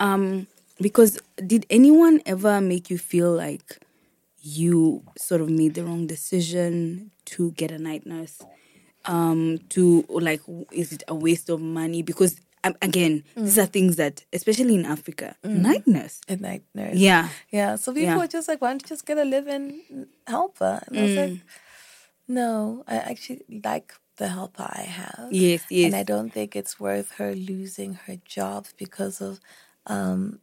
[0.00, 0.46] Um,
[0.80, 3.78] because did anyone ever make you feel like
[4.42, 8.40] you sort of made the wrong decision to get a night nurse?
[9.04, 10.40] Um, to like,
[10.72, 12.02] is it a waste of money?
[12.02, 13.62] Because um, again, these Mm.
[13.62, 16.20] are things that, especially in Africa, night nurse.
[16.28, 16.96] A night nurse.
[16.96, 17.76] Yeah, Yeah.
[17.76, 18.18] So people Yeah.
[18.18, 19.80] were just like, why don't you just get a live-in
[20.26, 20.82] helper?
[20.86, 21.16] And I was Mm.
[21.16, 21.40] like,
[22.28, 25.28] no, I actually like the helper I have.
[25.32, 25.86] Yes, yes.
[25.86, 29.40] And I don't think it's worth her losing her job because of
[29.90, 30.38] um,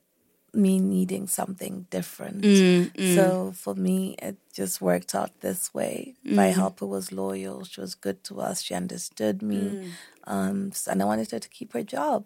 [0.54, 2.42] me needing something different.
[2.42, 6.16] Mm, So for me, it just worked out this way.
[6.26, 6.36] Mm.
[6.42, 7.64] My helper was loyal.
[7.64, 8.62] She was good to us.
[8.66, 9.62] She understood me.
[9.62, 9.90] Mm.
[10.34, 10.58] Um,
[10.90, 12.26] and I wanted her to keep her job.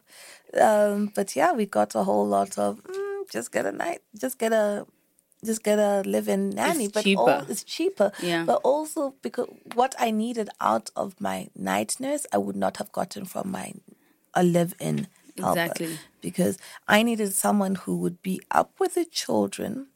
[0.59, 4.39] Um, but yeah, we got a whole lot of mm, just get a night, just
[4.39, 4.85] get a,
[5.43, 6.85] just get a live-in nanny.
[6.85, 7.21] It's but cheaper.
[7.21, 8.11] All, it's cheaper.
[8.21, 8.45] Yeah.
[8.45, 12.91] But also because what I needed out of my night nurse, I would not have
[12.91, 13.73] gotten from my
[14.33, 15.07] a live-in
[15.37, 15.61] helper.
[15.61, 15.97] Exactly.
[16.21, 16.57] Because
[16.87, 19.87] I needed someone who would be up with the children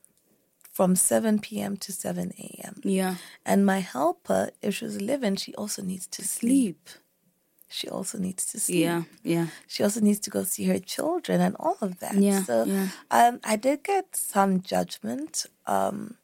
[0.72, 1.78] from 7 p.m.
[1.78, 2.82] to 7 a.m.
[2.84, 3.16] yeah.
[3.46, 6.90] And my helper, if she was living, she also needs to sleep.
[7.70, 8.82] She also needs to sleep.
[8.82, 9.48] Yeah, yeah.
[9.68, 12.16] She also needs to go see her children and all of that.
[12.16, 12.90] Yeah, so yeah.
[13.10, 16.16] Um, I did get some judgment, um,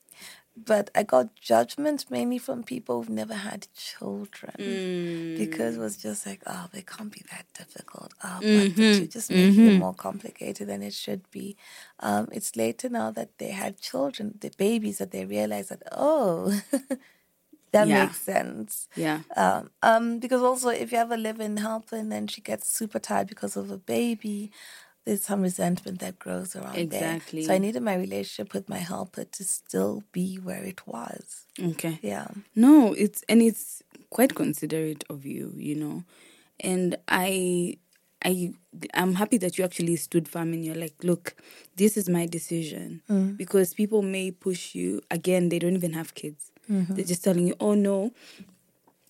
[0.66, 5.38] but I got judgment mainly from people who've never had children Mm.
[5.38, 8.14] because it was just like, oh, it can't be that difficult.
[8.24, 8.76] Oh, but, Mm-hmm.
[8.76, 11.56] but you're just making it more complicated than it should be.
[12.00, 16.62] Um, it's later now that they had children, the babies, that they realize that, oh,
[17.72, 18.04] that Yeah.
[18.06, 18.88] makes sense.
[18.96, 19.22] Yeah.
[19.36, 23.00] Um, um, because also if you have a live-in helper and then she gets super
[23.00, 24.52] tired because of a baby,
[25.06, 27.42] there's some resentment that grows around Exactly.
[27.42, 27.48] there.
[27.48, 31.46] So I needed my relationship with my helper to still be where it was.
[31.60, 32.00] Okay.
[32.02, 32.28] Yeah.
[32.56, 36.04] No, it's and it's quite considerate of you, you know.
[36.60, 37.78] And I
[38.24, 38.54] I
[38.94, 41.36] I'm happy that you actually stood firm and you're like, look,
[41.76, 43.02] this is my decision.
[43.10, 43.34] Mm-hmm.
[43.34, 46.52] Because people may push you again, they don't even have kids.
[46.70, 46.94] Mm-hmm.
[46.94, 48.12] They're just telling you, oh no,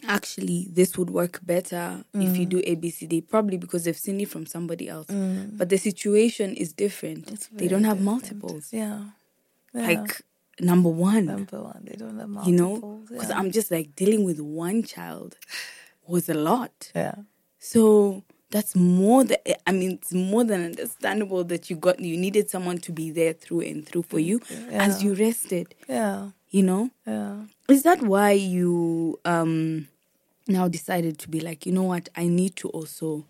[0.07, 2.49] actually this would work better if you mm.
[2.49, 5.07] do ABCD, probably because they've seen it from somebody else.
[5.07, 5.57] Mm.
[5.57, 7.47] But the situation is different.
[7.51, 8.21] they don't have different.
[8.21, 8.69] multiples.
[8.71, 9.05] Yeah.
[9.73, 9.87] yeah.
[9.87, 10.21] Like
[10.61, 11.25] number one.
[11.25, 12.47] number one, they don't have multiples.
[12.47, 13.37] you know because yeah.
[13.37, 15.37] i'm just like dealing with one child
[16.07, 17.15] was a lot yeah.
[17.57, 22.17] so that's more than eh, i mean it's more than understandable that you got you
[22.17, 24.25] needed someone to be there through and through for mm.
[24.25, 26.29] you as you rested Yeah.
[26.51, 27.45] You know Yeah.
[27.69, 29.87] is that why you um
[30.47, 33.25] now decided to be like you know what i need to also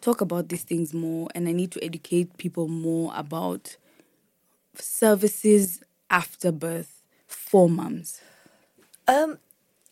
[0.00, 3.76] talk about these things more and i need to educate people more about
[4.74, 8.20] services after birth for moms
[9.06, 9.38] Um,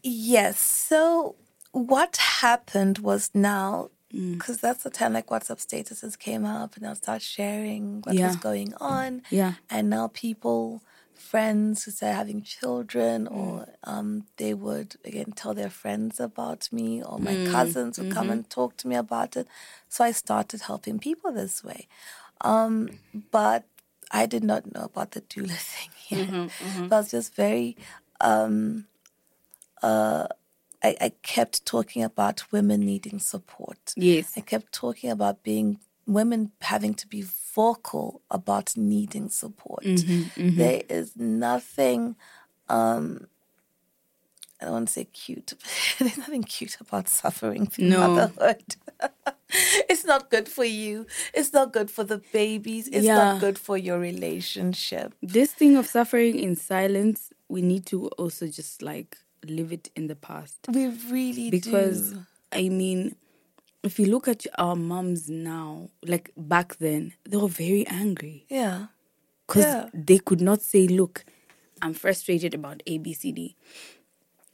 [0.02, 0.58] yes.
[0.58, 1.34] So
[1.72, 4.32] what happened was now, Mm.
[4.38, 8.26] because that's the time like WhatsApp statuses came up, and I'll start sharing what Yeah.
[8.28, 9.22] was going on.
[9.30, 9.54] Yeah.
[9.70, 10.82] And now people,
[11.14, 13.36] friends who started having children, Mm.
[13.36, 17.46] or um, they would again tell their friends about me, or my Mm.
[17.52, 18.18] cousins would Mm-hmm.
[18.18, 19.46] come and talk to me about it.
[19.88, 21.88] So I started helping people this way.
[22.40, 22.90] Um,
[23.30, 23.64] but
[24.10, 26.28] I did not know about the doula thing yet.
[26.28, 27.76] Mm-hmm, So I was just very
[28.20, 28.86] um,
[29.82, 30.26] uh,
[30.82, 33.92] I, I kept talking about women needing support.
[33.96, 37.22] yes I kept talking about being women having to be
[37.54, 39.84] vocal about needing support.
[39.84, 42.16] Mm-hmm, There is nothing
[42.68, 43.26] um
[44.60, 45.54] I don't want to say cute,
[45.98, 48.00] there's nothing cute about suffering through No.
[48.00, 48.76] motherhood.
[49.90, 51.06] it's not good for you.
[51.34, 52.86] It's not good for the babies.
[52.86, 53.14] It's Yeah.
[53.16, 55.14] not good for your relationship.
[55.20, 60.06] this thing of suffering in silence we need to also just like live it in
[60.06, 62.24] the past We really because do.
[62.52, 63.16] i mean
[63.82, 68.86] if you look at our moms now like back then they were very angry Yeah.
[69.46, 69.88] because Yeah.
[69.92, 71.24] they could not say look
[71.82, 73.54] i'm frustrated about abcd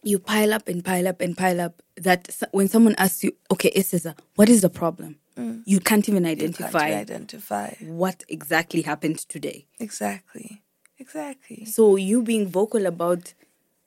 [0.03, 3.71] you pile up and pile up and pile up that when someone asks you okay
[3.73, 5.17] Eseza, what is the problem
[5.65, 6.31] you can't even Mm.
[6.31, 7.75] You can't identify identify.
[7.81, 10.63] what exactly happened today Exactly.
[11.01, 11.65] Exactly.
[11.65, 13.35] So you being vocal about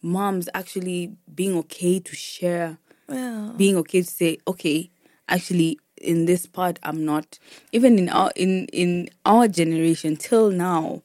[0.02, 2.78] moms actually being okay to share,
[3.10, 3.52] Yeah.
[3.58, 4.90] being okay to say, okay,
[5.32, 7.40] actually in this part I'm not
[7.72, 11.02] even in our in in our generation till now,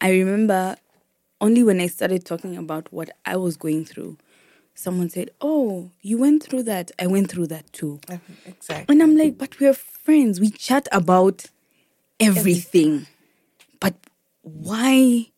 [0.00, 0.76] I remember
[1.40, 4.18] only when I started talking about what I was going through,
[4.74, 6.90] someone said, Oh, you went through that.
[6.98, 8.00] I went through that too.
[8.08, 8.92] Uh-huh, exactly.
[8.92, 10.38] And I'm like, but we're friends.
[10.38, 11.46] We chat about
[12.20, 13.06] everything.
[13.80, 13.94] But
[14.42, 15.28] why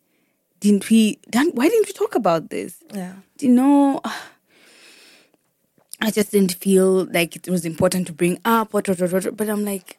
[0.61, 1.19] didn't we?
[1.33, 2.83] Why didn't we talk about this?
[2.93, 3.15] Yeah.
[3.39, 4.01] Do you know?
[6.07, 8.73] I just didn't feel like it was important to bring up.
[8.75, 9.99] What, what, what, but I'm like,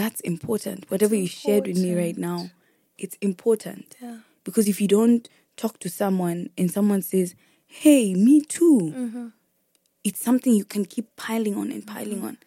[0.00, 0.90] that's important.
[0.90, 2.50] Whatever you shared with me right now,
[2.98, 3.96] it's important.
[4.00, 4.18] Yeah.
[4.44, 7.34] Because if you don't talk to someone and someone says,
[7.66, 9.26] "Hey, me too," Mm-hmm.
[10.04, 12.38] it's something you can keep piling on and piling on,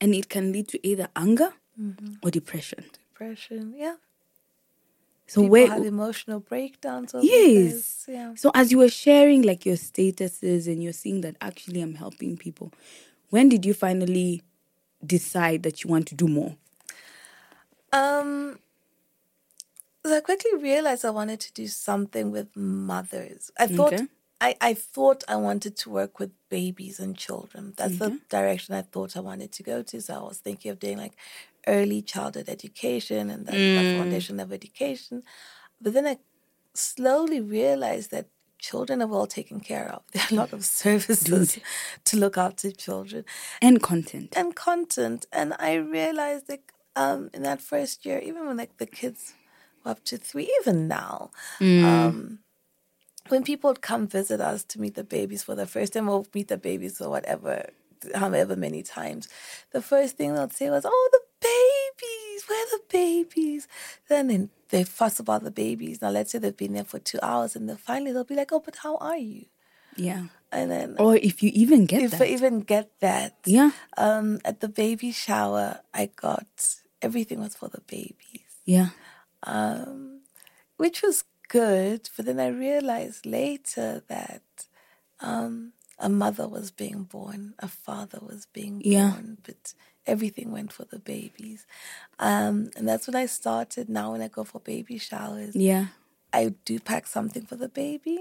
[0.00, 2.14] and it can lead to either anger Mm-hmm.
[2.22, 2.84] or depression.
[3.12, 3.72] Depression.
[3.76, 3.94] Yeah.
[5.30, 7.14] So People where have emotional breakdowns.
[7.22, 8.04] Yes.
[8.08, 8.34] Yeah.
[8.34, 12.36] So as you were sharing like your statuses and you're seeing that actually I'm helping
[12.36, 12.72] people,
[13.28, 14.42] when did you finally
[15.06, 16.56] decide that you want to do more?
[17.92, 18.58] Um.
[20.04, 23.52] So I quickly realized I wanted to do something with mothers.
[23.56, 24.06] I thought Okay.
[24.40, 27.74] I, I thought I wanted to work with babies and children.
[27.76, 30.00] That's the direction I thought I wanted to go to.
[30.00, 31.12] So I was thinking of doing like
[31.66, 35.22] early childhood education and the foundation of education.
[35.80, 36.18] But then I
[36.74, 38.26] slowly realized that
[38.58, 40.02] children are well taken care of.
[40.12, 41.58] There are a lot of services
[42.04, 43.24] to look after children
[43.62, 44.36] And content.
[44.36, 45.26] and content.
[45.32, 46.60] And I realized that
[46.96, 49.34] um, in that first year, even when like the kids
[49.84, 51.30] were up to three, even now,
[51.82, 52.40] um,
[53.28, 56.24] when people would come visit us to meet the babies for the first time, or
[56.34, 57.70] meet the babies or whatever,
[58.14, 59.28] however many times,
[59.72, 62.44] the first thing they'll say was, "Oh, the babies!
[62.48, 63.68] Where are the babies?"
[64.08, 66.00] Then they, they fuss about the babies.
[66.02, 68.52] Now, let's say they've been there for two hours, and then finally they'll be like,
[68.52, 69.46] "Oh, but how are you?"
[69.96, 70.26] Yeah.
[70.52, 72.22] And then Or if you even get if that.
[72.22, 73.70] I even get that, Yeah.
[73.96, 78.88] Um, at the baby shower, I got everything was for the babies, yeah.
[79.44, 80.22] Um,
[80.76, 82.08] which was good.
[82.16, 84.42] But then I realized later that
[85.20, 89.10] um, a mother was being born, a father was being Yeah.
[89.10, 89.74] born, but
[90.10, 91.66] everything went for the babies.
[92.18, 93.88] Um, and that's when I started.
[93.88, 95.86] Now, when I go for baby showers, Yeah.
[96.32, 98.18] I do pack something for the baby,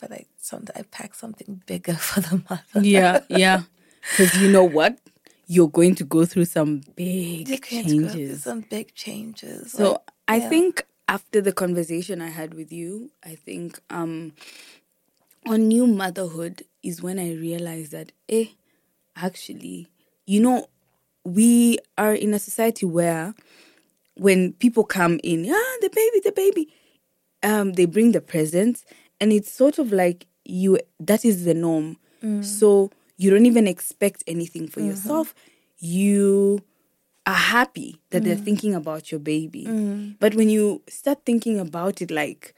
[0.00, 2.80] but I sometimes I pack something bigger for the mother.
[2.86, 3.20] Yeah.
[3.28, 3.62] Yeah.
[4.10, 4.98] Because you know what?
[5.46, 8.42] You're going to go through some big You're going to go through changes.
[8.44, 9.72] some big changes.
[9.72, 10.48] So like, I yeah.
[10.48, 10.72] think
[11.06, 14.32] after the conversation I had with you, I think um
[15.46, 18.46] on new motherhood is when I realized that, eh,
[19.16, 19.88] actually,
[20.26, 20.66] you know,
[21.34, 23.34] we are in a society where
[24.16, 26.68] when people come in, ah, the baby, the baby,
[27.42, 28.84] um, they bring the presents,
[29.20, 31.96] and it's sort of like you that is the norm.
[32.42, 35.34] So you don't even expect anything for yourself.
[35.78, 36.60] You
[37.26, 39.64] are happy that they're thinking about your baby.
[40.20, 42.54] But when you start thinking about it like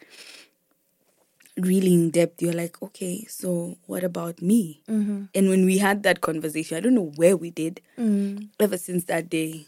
[1.59, 4.83] really in depth, you're like, okay, so what about me?
[4.89, 5.25] Mm-hmm.
[5.35, 8.49] And when we had that conversation, I don't know where we did, mm.
[8.59, 9.67] ever since that day,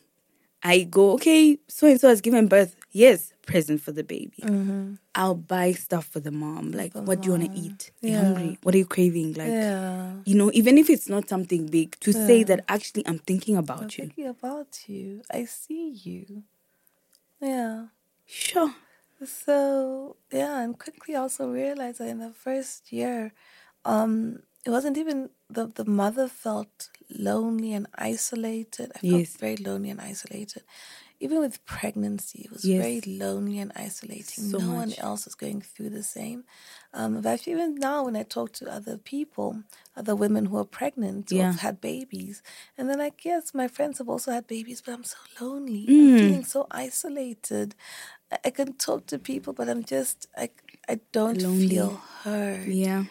[0.62, 2.74] I go, okay, so and so has given birth.
[2.90, 4.38] Yes, present for the baby.
[4.42, 4.94] Mm-hmm.
[5.14, 6.72] I'll buy stuff for the mom.
[6.72, 7.66] Like, what do you want to uh-huh.
[7.66, 7.90] eat?
[8.02, 8.58] Are you hungry?
[8.62, 9.34] What are you craving?
[9.34, 10.12] Like, Yeah.
[10.24, 13.64] you know, even if it's not something big, to say that actually I'm thinking I'm
[13.64, 14.04] about you.
[14.04, 15.20] thinking about you.
[15.30, 16.44] I see you.
[17.42, 17.86] Yeah.
[18.24, 18.74] Sure.
[19.24, 23.32] So yeah, and quickly also realized that in the first year,
[23.84, 28.92] um, it wasn't even the the mother felt lonely and isolated.
[28.96, 30.64] I felt very lonely and isolated.
[31.20, 32.76] Even with pregnancy, it was Yes.
[32.76, 34.44] very lonely and isolating.
[34.44, 36.44] So no one else was going through the same.
[36.96, 39.64] Um, but even now, when I talk to other people,
[39.96, 42.40] other women who are pregnant or have had babies,
[42.78, 45.86] and they're like, "Yes, my friends have also had babies, but I'm so lonely.
[45.88, 46.00] Mm.
[46.14, 47.74] I'm feeling so isolated.
[48.30, 50.50] I, I can talk to people, but I'm just I
[50.88, 51.68] I don't Lonely.
[51.68, 51.90] feel
[52.22, 52.68] heard.
[52.68, 53.04] Yeah.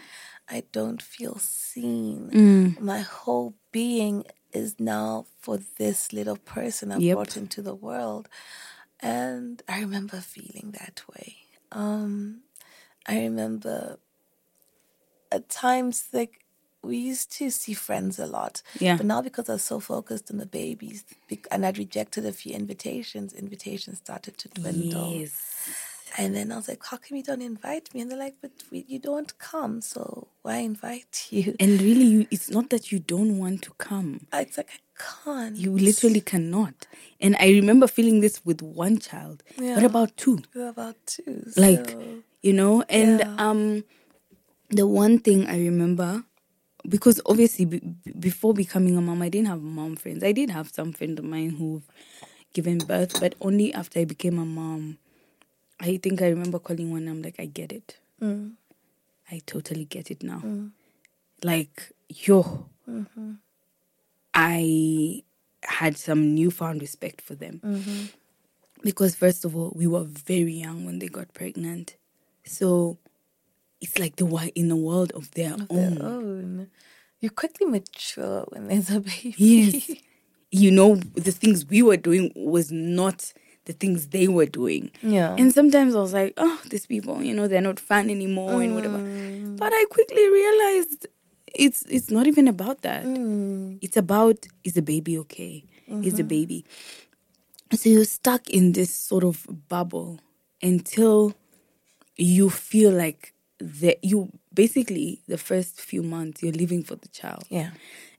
[0.50, 2.30] I don't feel seen.
[2.32, 2.80] Mm.
[2.80, 4.24] My whole being
[4.54, 7.16] is now for this little person I've Yep.
[7.16, 8.30] brought into the world.
[9.00, 11.36] And I remember feeling that way.
[11.72, 12.42] Um,
[13.06, 14.00] I remember
[15.32, 16.44] at times like
[16.84, 18.62] we used to see friends a lot.
[18.80, 18.98] Yeah.
[18.98, 21.06] But now because I was so focused on the babies
[21.50, 25.14] and I'd rejected a few invitations, invitations started to dwindle.
[25.14, 25.32] Yes.
[26.16, 28.02] And then I was like, how come you don't invite me?
[28.02, 31.56] And they're like, but we, you don't come, so why invite you?
[31.60, 34.28] And really, you, it's not that you don't want to come.
[34.32, 35.56] Uh, it's like, I can't.
[35.56, 36.86] You literally cannot.
[37.20, 39.42] And I remember feeling this with one child.
[39.58, 40.40] What about two?
[40.54, 41.46] What about two?
[41.58, 43.36] Like, so, you know, and Yeah.
[43.40, 43.84] um,
[44.70, 46.24] the one thing I remember,
[46.88, 47.80] because obviously be,
[48.20, 50.24] before becoming a mom, I didn't have mom friends.
[50.24, 51.84] I did have some friends of mine who've
[52.54, 54.98] given birth, but only after I became a mom.
[55.80, 57.08] I think I remember calling one.
[57.08, 57.98] I'm like, I get it.
[58.22, 58.54] Mm.
[59.32, 60.42] I totally get it now.
[61.44, 62.70] Like, yo,
[64.34, 65.24] I
[65.64, 67.62] had some newfound respect for them.
[68.82, 71.96] Because, first of all, we were very young when they got pregnant.
[72.46, 72.98] So
[73.82, 76.02] it's like they were in a world of their their own.
[76.02, 76.68] own.
[77.20, 79.34] You quickly mature when there's a baby.
[79.38, 79.92] Yes.
[80.52, 83.34] you know, the things we were doing was not
[83.66, 84.92] the things they were doing.
[85.02, 85.36] Yeah.
[85.38, 88.76] And sometimes I was like, oh, these people, you know, they're not fun anymore and
[88.76, 88.98] whatever.
[89.00, 89.58] Mm.
[89.58, 91.08] But I quickly realized
[91.56, 93.06] it's it's not even about that.
[93.06, 93.80] Mm.
[93.82, 95.64] It's about is the baby okay?
[95.88, 96.16] Is Mm-hmm.
[96.18, 96.66] the baby?
[97.74, 100.20] So you're stuck in this sort of bubble
[100.62, 101.34] until
[102.18, 107.46] you feel like that you basically the first few months you're living for the child.
[107.50, 107.72] Yeah.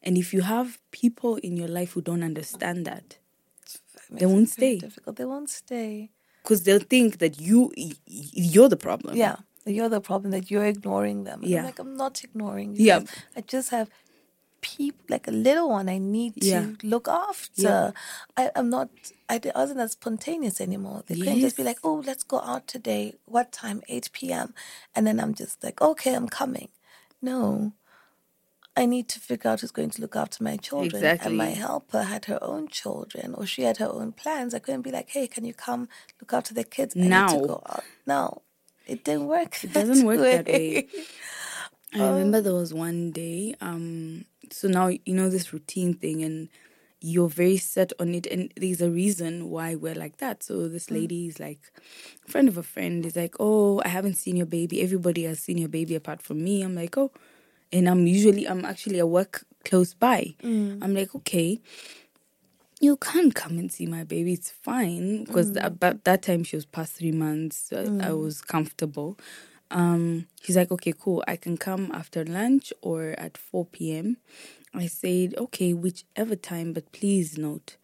[0.02, 3.18] And if you have people in your life who don't understand that,
[4.10, 5.16] Makes they won't stay Difficult.
[5.16, 6.10] They won't stay.
[6.42, 7.72] because they'll think that you
[8.06, 9.16] you're the problem.
[9.16, 9.36] Yeah.
[9.66, 11.40] You're the problem that you're ignoring them.
[11.42, 11.60] And Yeah.
[11.60, 12.84] I'm like, I'm not ignoring you.
[12.84, 13.00] Yeah.
[13.36, 13.88] I just have
[14.64, 16.66] people like a little one I need to Yeah.
[16.82, 17.62] look after.
[17.62, 17.90] Yeah.
[18.36, 18.88] I, I'm not
[19.28, 21.02] I wasn't as spontaneous anymore.
[21.06, 23.14] They couldn't just be like, Oh, let's go out today.
[23.26, 23.82] What time?
[23.88, 24.54] Eight PM
[24.94, 26.68] and then I'm just like, Okay, I'm coming.
[27.20, 27.72] No.
[28.76, 30.96] I need to figure out who's going to look after my children.
[31.04, 31.28] Exactly.
[31.28, 34.52] And my helper had her own children or she had her own plans.
[34.54, 35.88] I couldn't be like, Hey, can you come
[36.20, 36.96] look after the kids?
[36.96, 37.28] I need Now.
[37.28, 37.84] to go out.
[38.06, 38.42] No.
[38.86, 39.52] It didn't work.
[39.64, 40.88] It doesn't work that way.
[41.94, 42.42] I remember oh.
[42.42, 46.48] there was one day, um, so now you know this routine thing and
[47.00, 50.42] you're very set on it and there's a reason why we're like that.
[50.42, 50.92] So this mm.
[50.92, 51.60] lady is like
[52.26, 54.80] friend of a friend is like, Oh, I haven't seen your baby.
[54.80, 56.62] Everybody has seen your baby apart from me.
[56.62, 57.10] I'm like, Oh
[57.74, 60.36] and I'm usually I'm actually at work close by.
[60.42, 60.82] Mm.
[60.82, 61.60] I'm like, okay.
[62.80, 64.34] You can't come and see my baby.
[64.34, 65.64] It's fine because mm.
[65.64, 67.56] about that time she was past three months.
[67.70, 69.18] So I was comfortable.
[69.74, 71.22] Um, she's like, okay, cool.
[71.26, 74.16] I can come after lunch or at 4 p.m.
[74.72, 77.76] I said, okay, whichever time, but please note,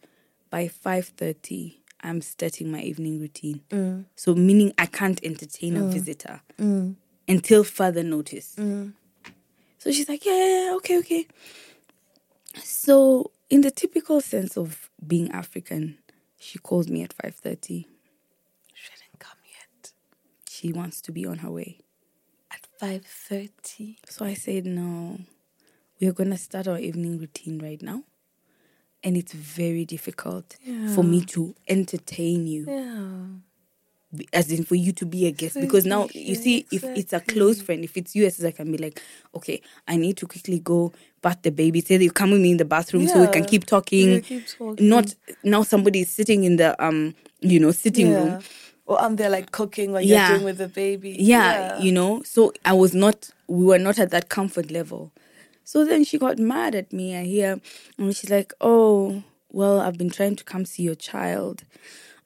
[0.49, 3.61] by 5.30, I'm starting my evening routine.
[3.69, 4.05] Mm.
[4.15, 5.91] So meaning I can't entertain a mm.
[5.91, 6.95] visitor mm.
[7.27, 8.55] until further notice.
[9.77, 11.27] So she's like, yeah, yeah, yeah, okay, okay.
[12.63, 15.97] So in the typical sense of being African,
[16.39, 17.85] she calls me at 5.30.
[18.73, 19.91] She didn't come yet.
[20.49, 21.80] She wants to be on her way.
[22.81, 23.97] At five thirty.
[24.09, 25.19] So I said, no,
[25.99, 28.03] we are going to start our evening routine right now.
[29.03, 30.57] And it's very difficult
[30.95, 34.25] for me to entertain you, Yeah.
[34.33, 35.59] as in for you to be a guest.
[35.59, 38.71] Because now, you see, if it's a close friend, if it's you, as I can
[38.71, 39.01] be like,
[39.35, 41.81] okay, I need to quickly go bath the baby.
[41.81, 44.21] Say you come with me in the bathroom so we can keep talking.
[44.21, 44.89] Keep talking.
[44.89, 45.13] Not
[45.43, 48.39] now somebody is sitting in the, um, you know, sitting room.
[48.91, 48.97] Yeah.
[48.97, 50.27] Or I'm there like cooking while Yeah.
[50.29, 51.15] you're doing with the baby.
[51.19, 55.11] yeah, you know so i was not we were not at that comfort level
[55.63, 57.59] so then she got mad at me i hear
[57.97, 61.63] and she's like oh well i've been trying to come see your child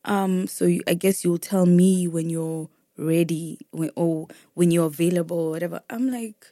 [0.06, 4.88] um so you, i guess you'll tell me when you're ready when, or when you're
[4.88, 6.48] available or whatever i'm like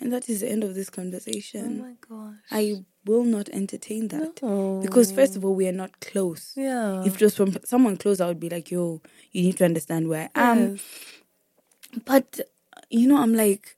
[0.00, 1.80] and that is the end of this conversation.
[1.80, 2.36] Oh my gosh.
[2.50, 4.34] i will not entertain that
[4.82, 7.02] because first of all we are not close Yeah.
[7.04, 9.00] if it was from someone close i would be like yo
[9.32, 10.80] you need to understand where i am Yes.
[12.04, 12.40] but
[12.88, 13.76] you know, I'm like,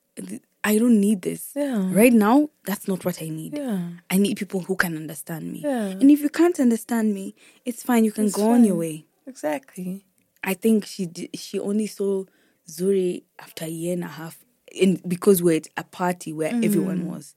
[0.65, 1.51] I don't need this.
[1.55, 1.91] Yeah.
[1.93, 3.57] Right now, that's not what I need.
[3.57, 3.81] Yeah.
[4.11, 5.61] I need people who can understand me.
[5.63, 5.87] Yeah.
[5.89, 7.35] And if you can't understand me,
[7.67, 8.05] it's fine.
[8.05, 9.05] You can It's go on your way.
[9.27, 10.05] Exactly.
[10.43, 12.25] I think she di- she only saw
[12.69, 14.39] Zuri after a year and a half,
[14.71, 16.65] in because we're at a party where Mm.
[16.65, 17.35] everyone was,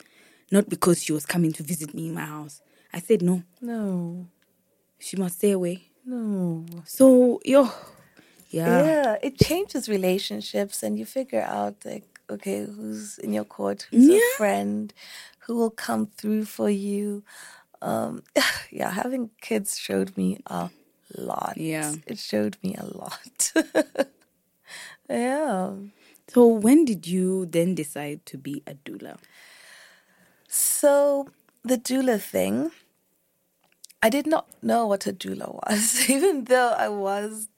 [0.52, 2.62] not because she was coming to visit me in my house.
[2.93, 4.28] I said no, No.
[5.00, 5.89] she must stay away.
[6.06, 6.66] No.
[6.86, 7.70] So yo,
[8.50, 9.16] yeah, Yeah.
[9.22, 14.18] It changes relationships and you figure out like, okay, who's in your court, who's Yeah.
[14.18, 14.93] a friend,
[15.39, 17.24] who will come through for you.
[17.82, 18.24] Um
[18.72, 20.70] yeah, having kids showed me a
[21.18, 21.58] lot.
[21.58, 21.96] Yeah.
[22.08, 23.52] It showed me a lot.
[25.10, 25.74] yeah.
[26.28, 29.18] So when did you then decide to be a doula?
[30.56, 31.28] So
[31.64, 32.72] the doula thing,
[34.01, 37.49] I did not know what a doula was, even though I was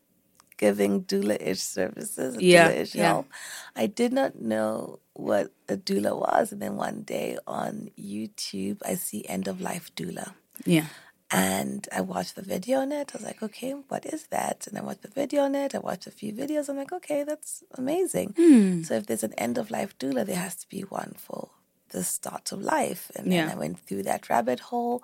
[0.58, 3.08] giving doula-ish services, Yeah, doula-ish yeah.
[3.08, 3.28] help.
[3.76, 8.96] I did not know what a doula was, and then one day on YouTube, I
[8.96, 10.34] see end of life doula.
[10.66, 10.86] Yeah.
[11.30, 13.12] And I watched the video on it.
[13.14, 14.66] I was like, okay, what is that?
[14.66, 15.76] And I watched the video on it.
[15.76, 16.70] I watched a few videos.
[16.70, 18.34] I'm like, okay, that's amazing.
[18.38, 18.82] Hmm.
[18.84, 21.50] So if there's an end of life doula, there has to be one for
[21.90, 23.12] the start of life.
[23.16, 23.54] And then Yeah.
[23.54, 25.04] I went through that rabbit hole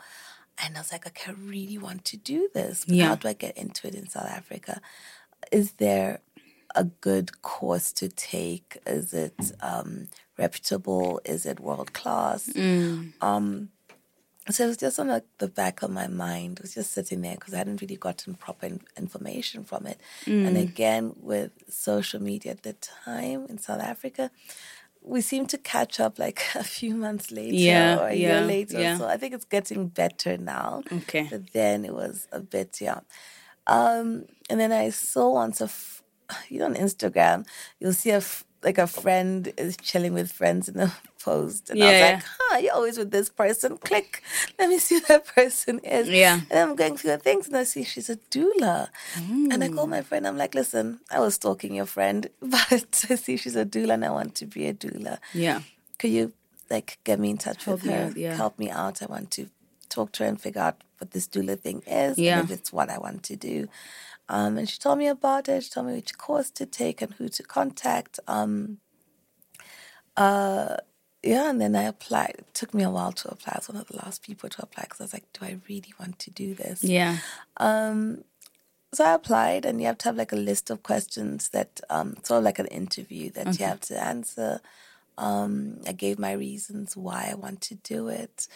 [0.58, 2.86] and I was like, okay, I really want to do this.
[2.86, 3.08] But Yeah.
[3.08, 4.82] How do I get into it in South Africa?
[5.52, 6.20] Is there
[6.76, 8.78] a good course to take?
[8.86, 10.08] Is it um,
[10.38, 11.22] reputable?
[11.26, 12.50] Is it world class?
[13.22, 13.70] Um,
[14.50, 16.58] so it was just on like, the back of my mind.
[16.60, 20.02] It was just sitting there because I hadn't really gotten proper in- information from it.
[20.26, 24.32] And again, with social media at the time in South Africa,
[25.06, 28.48] we seem to catch up like a few months later Yeah, or a yeah, year
[28.48, 28.80] later.
[28.80, 28.98] yeah.
[28.98, 30.84] So I think it's getting better now.
[30.92, 31.28] Okay.
[31.30, 33.00] But then it was a bit, yeah.
[33.68, 36.04] Um, and then I saw once a, f-
[36.50, 37.46] you know, on Instagram,
[37.80, 40.92] you'll see a f- like a friend is chilling with friends in the
[41.24, 44.24] post, and I was Yeah, like, "Huh, you're always with this person." Click,
[44.60, 46.10] let me see who that person is.
[46.10, 46.42] Yeah.
[46.50, 49.86] And I'm going through the things, and I see she's a doula, and I call
[49.88, 49.92] mm.
[49.92, 50.28] my friend.
[50.28, 54.06] I'm like, "Listen, I was stalking your friend, but I see she's a doula, and
[54.06, 55.20] I want to be a doula.
[55.34, 55.62] Yeah.
[56.00, 56.34] Could you
[56.70, 58.06] like get me in touch Help with her?
[58.08, 58.36] out, yeah.
[58.36, 59.02] Help me out.
[59.02, 59.48] I want to
[59.90, 62.40] talk to her and figure out what this doula thing is Yeah.
[62.40, 63.68] and if it's what I want to do.
[64.30, 65.64] Um, and she told me about it.
[65.64, 68.20] She told me which course to take and who to contact.
[68.28, 68.78] Um,
[70.16, 70.78] uh,
[71.22, 72.36] yeah, and then I applied.
[72.40, 73.54] It took me a while to apply.
[73.56, 75.58] I was one of the last people to apply because I was like, do I
[75.70, 76.84] really want to do this?
[76.84, 77.18] Yeah.
[77.58, 78.24] Um,
[78.94, 82.16] so I applied, and you have to have like a list of questions that, um,
[82.24, 84.62] sort of like an interview that you have to answer.
[85.18, 88.48] Um, I gave my reasons why I want to do it,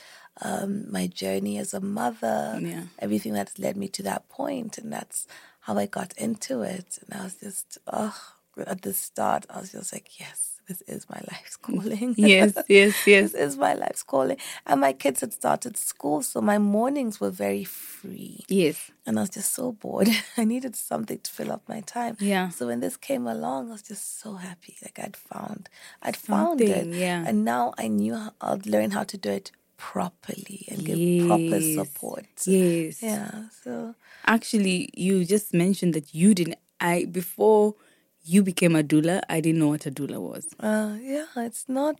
[0.41, 2.83] um, my journey as a mother, Yeah.
[2.99, 5.25] everything that's led me to that point, and that's
[5.67, 6.97] how I got into it.
[7.01, 8.17] And I was just, oh,
[8.65, 12.15] at the start, I was just like, yes, this is my life's calling.
[12.17, 13.33] Yes, yes, yes.
[13.33, 14.37] this is my life's calling.
[14.65, 18.45] And my kids had started school, so my mornings were very free.
[18.47, 18.91] Yes.
[19.05, 20.07] And I was just so bored.
[20.37, 22.15] I needed something to fill up my time.
[22.21, 22.47] Yeah.
[22.47, 24.77] So when this came along, I was just so happy.
[24.81, 25.67] Like I'd found,
[26.01, 26.87] I'd found it.
[26.87, 27.25] Yeah.
[27.27, 31.61] And now I knew how, I'd learn how to do it properly and give proper
[31.61, 32.25] support.
[32.45, 33.01] Yes.
[33.01, 33.43] Yeah.
[33.63, 36.57] So Actually, you just mentioned that you didn't.
[36.81, 37.75] I before
[38.23, 40.47] you became a doula, I didn't know what a doula was.
[40.59, 41.95] uh, yeah, it's not.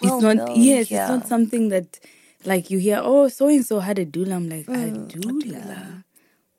[0.00, 0.36] Well it's not.
[0.36, 1.00] known yes, here.
[1.00, 1.98] it's not something that,
[2.44, 3.00] like you hear.
[3.02, 4.34] Oh, so and so had a doula.
[4.36, 6.04] I'm like Mm, a doula.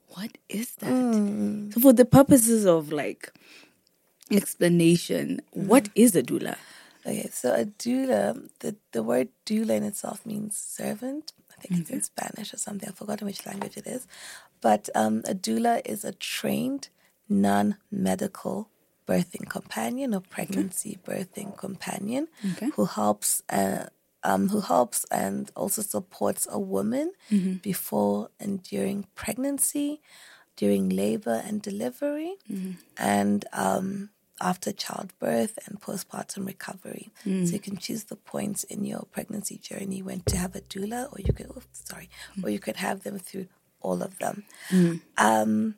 [0.08, 1.72] What is that?
[1.72, 3.32] So, for the purposes of like
[4.30, 5.66] explanation, Mm.
[5.66, 6.56] what is a doula?
[7.06, 11.32] Okay, so a doula, the, the word doula in itself means servant.
[11.50, 12.88] I think it's in Spanish or something.
[12.88, 14.06] I've forgotten which language it is.
[14.60, 16.88] But um, a doula is a trained
[17.28, 18.70] non medical
[19.06, 22.70] birthing companion or pregnancy birthing companion Okay.
[22.74, 23.86] who helps uh,
[24.22, 27.56] um, who helps and also supports a woman Mm-hmm.
[27.58, 30.00] before and during pregnancy,
[30.56, 32.72] during labor and delivery, Mm-hmm.
[32.96, 34.10] and um,
[34.40, 37.10] after childbirth and postpartum recovery.
[37.24, 37.46] Mm.
[37.46, 41.12] So you can choose the points in your pregnancy journey when to have a doula,
[41.12, 42.08] or you could oh, sorry,
[42.42, 43.46] or you could have them through
[43.80, 44.44] all of them.
[45.18, 45.76] Um,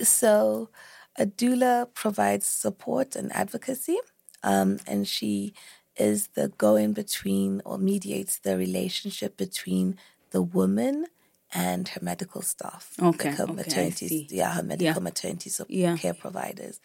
[0.00, 0.70] so,
[1.16, 3.98] a doula provides support and advocacy,
[4.42, 5.52] um, and she
[5.96, 9.98] is the go in between or mediates the relationship between
[10.30, 11.06] the woman
[11.52, 12.94] and her medical staff.
[13.02, 14.98] Okay, like her okay, maternity, yeah, her medical Yeah.
[15.00, 15.96] maternity Yeah.
[15.96, 16.80] care providers.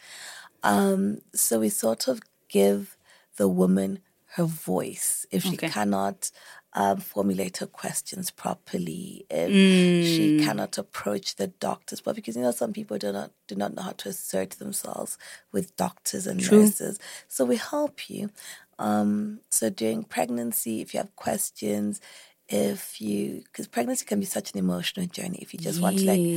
[0.66, 2.96] Um, so we sort of give
[3.36, 4.00] the woman
[4.36, 5.66] her voice if she Okay.
[5.68, 6.30] cannot
[6.74, 10.02] um, formulate her questions properly, if Mm.
[10.02, 13.74] she cannot approach the doctors, but because you know some people do not do not
[13.74, 15.16] know how to assert themselves
[15.52, 16.46] with doctors and True.
[16.46, 16.98] nurses,
[17.28, 18.30] so we help you.
[18.78, 22.00] Um, so during pregnancy, if you have questions,
[22.48, 26.08] if you because pregnancy can be such an emotional journey, if you just want to
[26.10, 26.28] like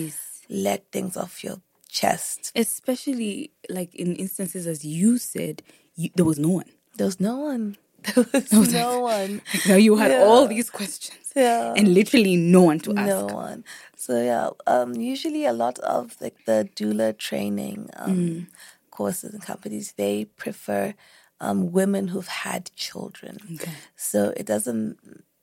[0.49, 1.57] let things off your
[1.89, 5.61] chest, Especially like in instances as you said,
[5.95, 6.69] you, there was no one.
[6.97, 7.75] there was no one.
[8.15, 8.25] There
[8.63, 9.41] was no one.
[9.67, 10.23] Now you had Yeah.
[10.23, 11.73] all these questions Yeah.
[11.75, 13.07] and literally no one to ask.
[13.07, 13.63] no one.
[13.97, 18.47] So yeah, um, usually a lot of like the doula training um, Mm.
[18.91, 20.93] courses and companies they prefer
[21.41, 23.37] um, women who've had children.
[23.55, 23.71] Okay.
[23.95, 24.97] So it doesn't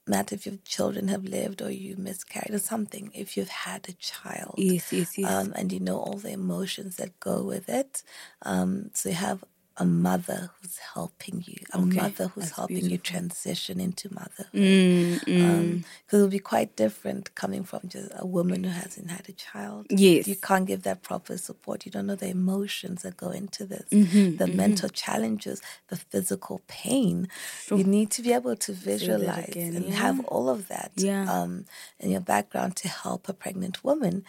[0.09, 3.11] matter if your children have lived or you miscarried or something.
[3.15, 5.31] If you've had a child, Yes, yes, yes.
[5.31, 8.03] um, and you know all the emotions that go with it.
[8.43, 9.45] Um, so you have
[9.79, 14.47] a mother who's helping you, a Okay, mother who's that's helping you transition into motherhood.
[14.55, 15.85] Mm, mm.
[16.05, 19.87] Because it'll be quite different coming from just a woman who hasn't had a child.
[19.91, 20.27] Yes.
[20.27, 21.85] You can't give that proper support.
[21.85, 26.63] You don't know the emotions that go into this, Mm-hmm, the mental challenges, the physical
[26.69, 27.29] pain.
[27.71, 29.95] You need to be able to visualize again, and yeah.
[29.97, 31.31] have all of that Yeah.
[31.31, 31.67] um,
[32.01, 34.25] in your background to help a pregnant woman.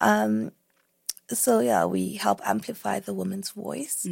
[0.00, 0.52] Um,
[1.34, 4.06] so yeah, we help amplify the woman's voice.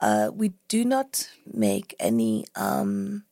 [0.00, 3.24] Uh, we do not make any um,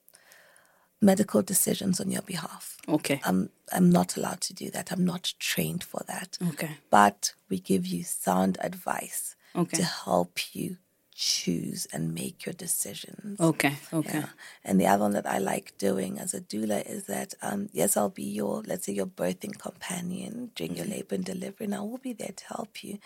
[1.01, 2.77] medical decisions on your behalf.
[2.89, 3.21] Okay.
[3.25, 4.91] I'm I'm not allowed to do that.
[4.93, 6.39] I'm not trained for that.
[6.51, 6.71] Okay.
[6.91, 9.79] But we give you sound advice Okay.
[9.79, 10.77] to help you
[11.19, 13.41] choose and make your decisions.
[13.41, 13.75] Okay.
[13.93, 14.21] Okay.
[14.21, 14.29] Yeah.
[14.65, 17.97] And the other one that I like doing as a doula is that, um, yes,
[17.97, 21.81] I'll be your, let's say, your birthing companion during your labor and delivery, and I
[21.81, 22.99] will be there to help you.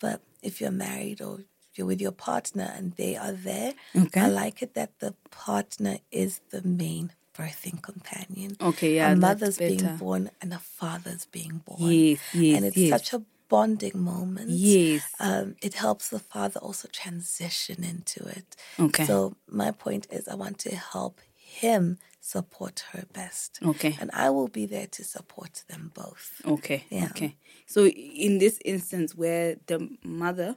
[0.00, 1.44] But if you're married or
[1.76, 4.20] you're with your partner and they are there, Okay.
[4.20, 8.56] I like it that the partner is the main birthing companion.
[8.60, 11.92] Okay, yeah, a mother's being born and a father's being born.
[11.92, 12.90] Yes, yes, and it's yes.
[12.90, 14.48] such a bonding moment.
[14.50, 15.02] Yes.
[15.18, 18.56] Um, it helps the father also transition into it.
[18.78, 19.04] Okay.
[19.04, 23.58] So my point is I want to help him support her best.
[23.62, 23.96] Okay.
[24.00, 26.40] And I will be there to support them both.
[26.46, 26.84] Okay.
[26.90, 27.06] Yeah.
[27.10, 27.34] Okay.
[27.66, 30.56] So in this instance where the mother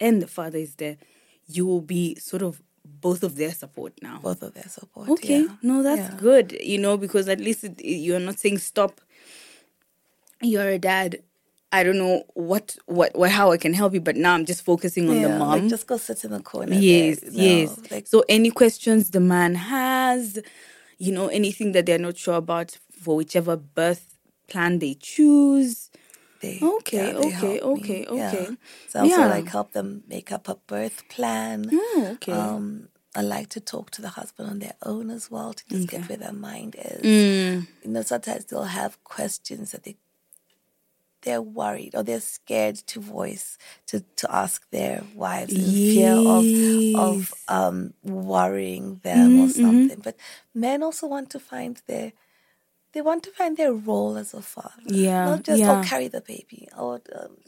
[0.00, 0.96] and the father is there,
[1.46, 4.18] you will be sort of both of their support now.
[4.22, 5.08] Both of their support.
[5.08, 5.42] Okay.
[5.42, 5.54] yeah.
[5.62, 6.16] No, that's Yeah.
[6.20, 6.46] good.
[6.60, 9.00] You know, because at least it, you're not saying stop.
[10.40, 11.22] You're a dad.
[11.72, 14.62] I don't know what, what, what, how I can help you, but now I'm just
[14.62, 15.48] focusing on the mom.
[15.62, 16.74] Like just go sit in the corner.
[16.74, 17.30] yes, there.
[17.32, 17.78] Yes.
[17.90, 20.38] Like, so any questions the man has,
[20.98, 24.18] you know, anything that they're not sure about for whichever birth
[24.48, 25.90] plan they choose.
[26.40, 27.60] they, Okay, they okay, help me.
[27.80, 28.28] okay, Yeah.
[28.28, 28.56] okay.
[28.88, 29.28] So I also Yeah.
[29.28, 31.70] like help them make up a birth plan.
[31.72, 32.32] Oh, okay.
[32.32, 35.84] Um, I like to talk to the husband on their own as well to just
[35.84, 35.98] Okay.
[35.98, 37.02] get where their mind is.
[37.02, 39.96] Mm, You know, sometimes they'll have questions that they
[41.22, 43.58] they're worried or they're scared to voice
[43.88, 46.52] to, to ask their wives in fear of
[46.94, 50.00] of um, worrying them or something.
[50.02, 50.16] But
[50.54, 52.12] men also want to find their
[52.94, 54.74] they want to find their role as a father.
[54.86, 55.70] Yeah, Not just yeah.
[55.70, 57.38] oh carry the baby or um,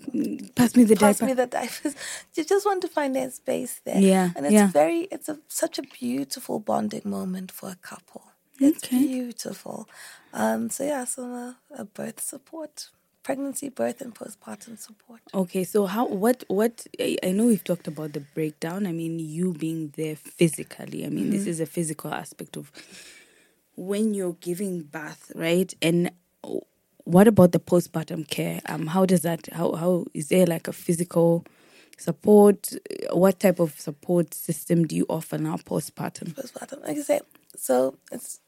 [0.56, 1.16] pass me the diaper.
[1.16, 1.30] pass diaper.
[1.30, 1.96] me the diapers.
[2.36, 4.02] You just want to find their space there.
[4.02, 4.72] Yeah, And it's yeah.
[4.72, 8.24] very it's a such a beautiful bonding moment for a couple.
[8.60, 8.98] It's Okay.
[8.98, 9.88] beautiful.
[10.32, 12.90] Um so yeah, so a, a birth support.
[13.24, 15.22] Pregnancy, birth and postpartum support.
[15.32, 18.86] Okay, so how what what I, know we've talked about the breakdown.
[18.86, 21.06] I mean, you being there physically.
[21.06, 22.70] I mean, this is a physical aspect of
[23.76, 25.72] when you're giving birth, right?
[25.80, 26.10] And
[27.04, 28.60] what about the postpartum care?
[28.66, 29.48] Um, how does that?
[29.54, 31.46] How how is there like a physical
[31.96, 32.74] support?
[33.10, 36.34] What type of support system do you offer now postpartum?
[36.34, 36.82] Postpartum.
[36.82, 37.20] Like I say,
[37.56, 38.40] so it's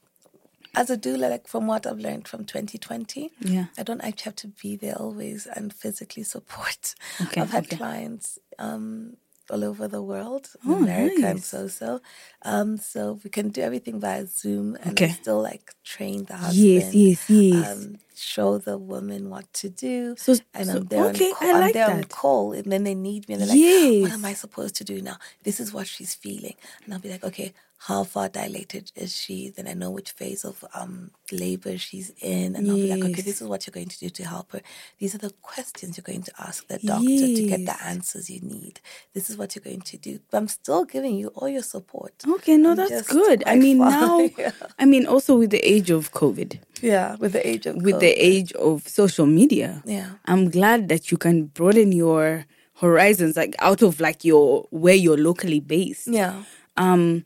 [0.76, 3.66] as a doula, like from what I've learned from 2020, Yeah.
[3.78, 6.94] I don't actually have to be there always and physically support.
[7.22, 7.76] Okay, I've had okay.
[7.76, 9.16] clients um,
[9.48, 12.00] all over the world, Oh, America and so so.
[12.42, 15.10] Um, so we can do everything via Zoom and Okay.
[15.12, 16.66] Still like train the husband.
[16.66, 17.68] Yes, yes, yes.
[17.72, 20.14] Um, show the woman what to do.
[20.18, 22.70] So- and so- I'm there okay, on call, I I'm like there on call and
[22.72, 25.16] then they need me and they're like, What am I supposed to do now?
[25.44, 26.56] This is what she's feeling.
[26.84, 29.50] And I'll be like, Okay, how far dilated is she?
[29.50, 32.56] Then I know which phase of um labor she's in.
[32.56, 34.62] And I'll be like, Okay, this is what you're going to do to help her.
[34.98, 38.40] These are the questions you're going to ask the doctor to get the answers you
[38.40, 38.80] need.
[39.12, 40.20] This is what you're going to do.
[40.30, 42.14] But I'm still giving you all your support.
[42.26, 43.42] Okay, no, I'm that's good.
[43.46, 44.52] I mean, far, now, yeah.
[44.78, 48.12] I mean, also with the age of COVID, Yeah, with the age of with the
[48.12, 50.10] age of social media, Yeah.
[50.24, 55.16] I'm glad that you can broaden your horizons, like out of like your where you're
[55.18, 56.08] locally based.
[56.08, 56.42] Yeah.
[56.76, 57.24] Um,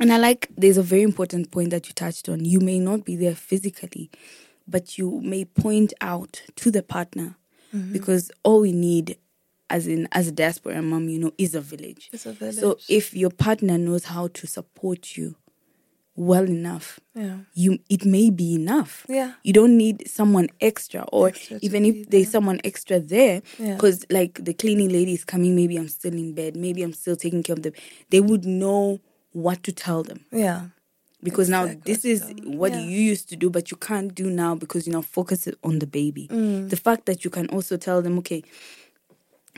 [0.00, 2.44] and I like there's a very important point that you touched on.
[2.44, 4.10] You may not be there physically,
[4.66, 7.36] but you may point out to the partner
[7.74, 7.94] Mm-hmm.
[7.94, 9.16] because all we need,
[9.70, 12.10] as in as a diaspora mom, you know, is a village.
[12.12, 12.56] Is a village.
[12.56, 15.36] So if your partner knows how to support you
[16.14, 17.38] well enough, Yeah.
[17.54, 19.06] you it may be enough.
[19.08, 19.32] Yeah.
[19.42, 23.76] You don't need someone extra, or Extra even if there's someone extra there, Yeah.
[23.76, 27.16] because like the cleaning lady is coming, maybe I'm still in bed, maybe I'm still
[27.16, 27.72] taking care of them.
[28.10, 29.00] They would know
[29.32, 30.68] what to tell them Yeah.
[31.22, 32.58] because now this is to tell them.
[32.58, 32.80] what Yeah.
[32.80, 35.78] you used to do, but you can't do now because you now focus it on
[35.78, 36.28] the baby.
[36.28, 36.68] Mm.
[36.70, 38.42] The fact that you can also tell them, okay,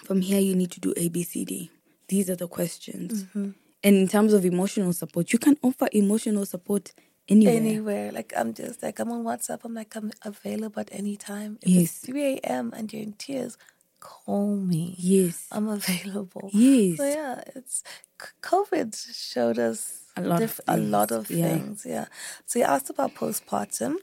[0.05, 1.71] from here you need to do A, B, C, D.
[2.09, 3.25] These are the questions.
[3.25, 3.51] Mm-hmm.
[3.83, 6.93] And in terms of emotional support, you can offer emotional support
[7.29, 7.57] anywhere.
[7.57, 8.13] Anywhere.
[8.13, 9.61] Like I'm just like I'm on WhatsApp.
[9.65, 11.59] I'm like I'm available at any time.
[11.63, 11.83] If Yes.
[11.83, 12.73] it's 3 a.m.
[12.77, 13.57] and you're in tears,
[14.13, 14.95] call me.
[14.99, 15.47] Yes.
[15.51, 16.51] I'm available.
[16.53, 16.99] Yes.
[16.99, 17.83] So yeah, it's
[18.51, 18.91] COVID
[19.33, 19.81] showed us
[20.17, 21.49] A lot of a lot things, of yeah.
[21.49, 21.77] things.
[21.95, 22.07] Yeah.
[22.47, 23.95] So you asked about postpartum.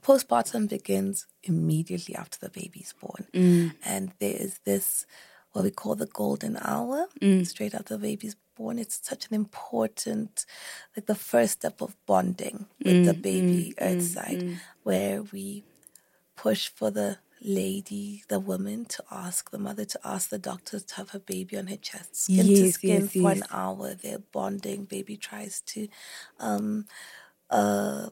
[0.00, 3.74] Postpartum begins immediately after the baby's born, Mm.
[3.84, 5.06] and there is this
[5.52, 7.46] what we call the golden hour Mm.
[7.46, 8.78] straight after the baby's born.
[8.78, 10.46] It's such an important,
[10.96, 15.64] like the first step of bonding with Mm, the baby earthside, where we
[16.44, 20.96] push for the lady, the woman, to ask the mother to ask the doctor to
[20.96, 23.94] have her baby on her chest, skin to skin yes, for an hour.
[23.94, 24.84] They're bonding.
[24.86, 25.88] Baby tries to
[26.40, 26.86] um,
[27.50, 28.10] uh,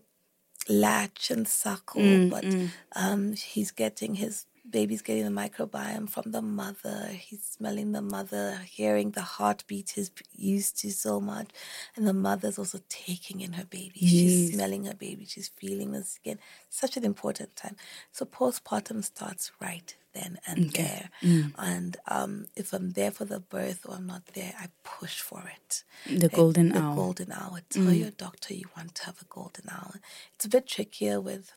[0.69, 2.57] latch and suckle, Mm, but
[2.97, 7.09] um, he's getting his baby's getting the microbiome from the mother.
[7.13, 11.51] He's smelling the mother, hearing the heartbeat he's used to so much,
[11.97, 14.01] and the mother's also taking in her baby.
[14.01, 15.25] She's smelling her baby.
[15.27, 16.39] She's feeling the skin.
[16.69, 17.77] Such an important time.
[18.13, 21.11] So postpartum starts right then and there.
[21.23, 21.53] Mm.
[21.59, 25.45] And um, if I'm there for the birth or I'm not there, I push for
[25.55, 25.85] it.
[26.07, 26.93] The golden the hour.
[26.93, 26.97] Mm.
[26.97, 27.61] golden hour.
[27.71, 30.01] Tell your doctor you want to have a golden hour.
[30.35, 31.53] It's a bit trickier with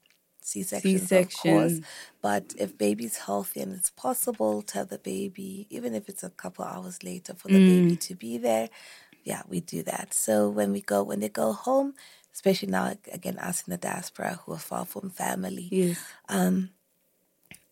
[0.46, 1.82] C-sections, of course.
[2.22, 6.30] But if baby's healthy and it's possible to have the baby, even if it's a
[6.30, 8.00] couple hours later for the baby Mm.
[8.08, 8.70] to be there,
[9.24, 10.14] yeah, we do that.
[10.14, 11.96] So when we go, when they go home,
[12.34, 15.98] especially now, again, us in the diaspora who are far from family, Yes.
[16.30, 16.70] um,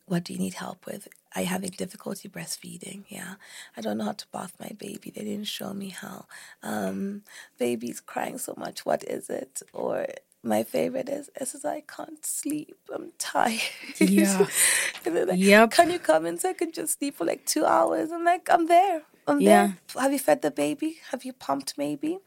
[0.06, 1.08] what do you need help with?
[1.36, 3.06] I having difficulty breastfeeding.
[3.08, 3.36] Yeah,
[3.78, 5.12] I don't know how to bath my baby.
[5.12, 6.26] They didn't show me how.
[6.64, 7.24] Um,
[7.58, 8.86] baby's crying so much.
[8.86, 9.62] What is it?
[9.74, 10.08] Or
[10.44, 12.76] my favorite is, it says I can't sleep.
[12.94, 13.60] I'm tired.
[14.00, 14.48] Yeah.
[15.06, 15.72] and they're like, Yep.
[15.72, 18.12] Can you come in so I can just sleep for like two hours?
[18.12, 19.04] I'm like, I'm there.
[19.28, 19.74] I'm Yeah.
[19.94, 20.02] there.
[20.02, 20.98] Have you fed the baby?
[21.12, 22.20] Have you pumped maybe?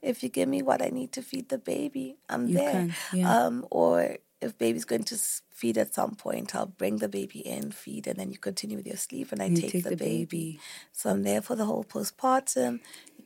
[0.00, 2.70] If you give me what I need to feed the baby, I'm You there.
[2.70, 3.46] can, yeah.
[3.46, 5.18] Um, or if baby's going to
[5.50, 8.86] feed at some point, I'll bring the baby in, feed, and then you continue with
[8.86, 10.24] your sleep, and I You take, take the, the baby.
[10.24, 10.60] baby.
[10.92, 12.78] So I'm there for the whole postpartum.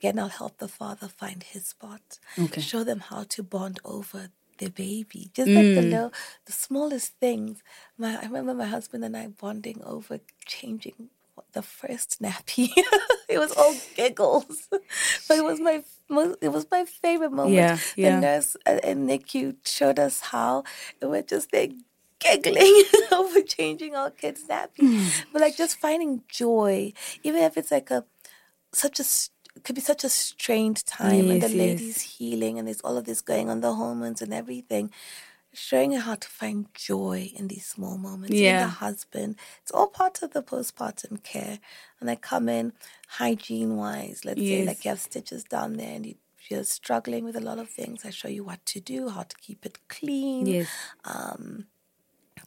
[0.02, 2.18] Again, I'll help the father find his spot.
[2.36, 2.60] Okay.
[2.60, 5.30] Show them how to bond over their baby.
[5.32, 5.74] Just like Mm.
[5.76, 6.12] the little,
[6.44, 7.62] the smallest things.
[7.96, 11.10] My, I remember my husband and I bonding over changing
[11.52, 12.70] the first nappy.
[13.28, 14.66] it was all giggles,
[15.28, 17.54] but it was my most, it was my favorite moment.
[17.54, 18.16] Yeah, yeah.
[18.16, 20.64] The nurse uh, and NICU showed us how,
[21.00, 21.68] and we're just there
[22.18, 22.82] giggling
[23.12, 26.92] over changing our kids' nappies, but like just finding joy,
[27.22, 28.04] even if it's like a
[28.72, 29.04] such a
[29.64, 33.04] could be such a strained time, and the Yes, lady's healing, and there's all of
[33.04, 34.90] this going on, the hormones and everything.
[35.54, 38.34] Showing her how to find joy in these small moments.
[38.34, 38.60] Yeah.
[38.64, 39.36] the husband.
[39.60, 41.58] It's all part of the postpartum care.
[42.00, 42.72] And I come in
[43.06, 44.24] hygiene wise.
[44.24, 44.66] Let's say Yes.
[44.66, 46.14] like you have stitches down there and you,
[46.48, 48.06] you're struggling with a lot of things.
[48.06, 50.46] I show you what to do, how to keep it clean.
[50.46, 50.68] Yes.
[51.04, 51.66] Um,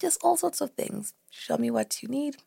[0.02, 1.14] Just all sorts of things.
[1.30, 2.38] Show me what you need.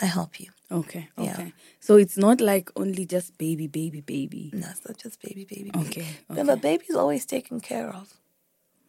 [0.00, 0.48] I help you.
[0.72, 1.08] Okay.
[1.18, 1.32] Yeah.
[1.32, 1.52] Okay.
[1.80, 4.50] So it's not like only just baby, baby, baby.
[4.52, 5.86] No, it's not just baby, baby, baby.
[5.86, 6.06] Okay.
[6.28, 6.60] Remember, okay.
[6.60, 8.14] baby's always taken care of.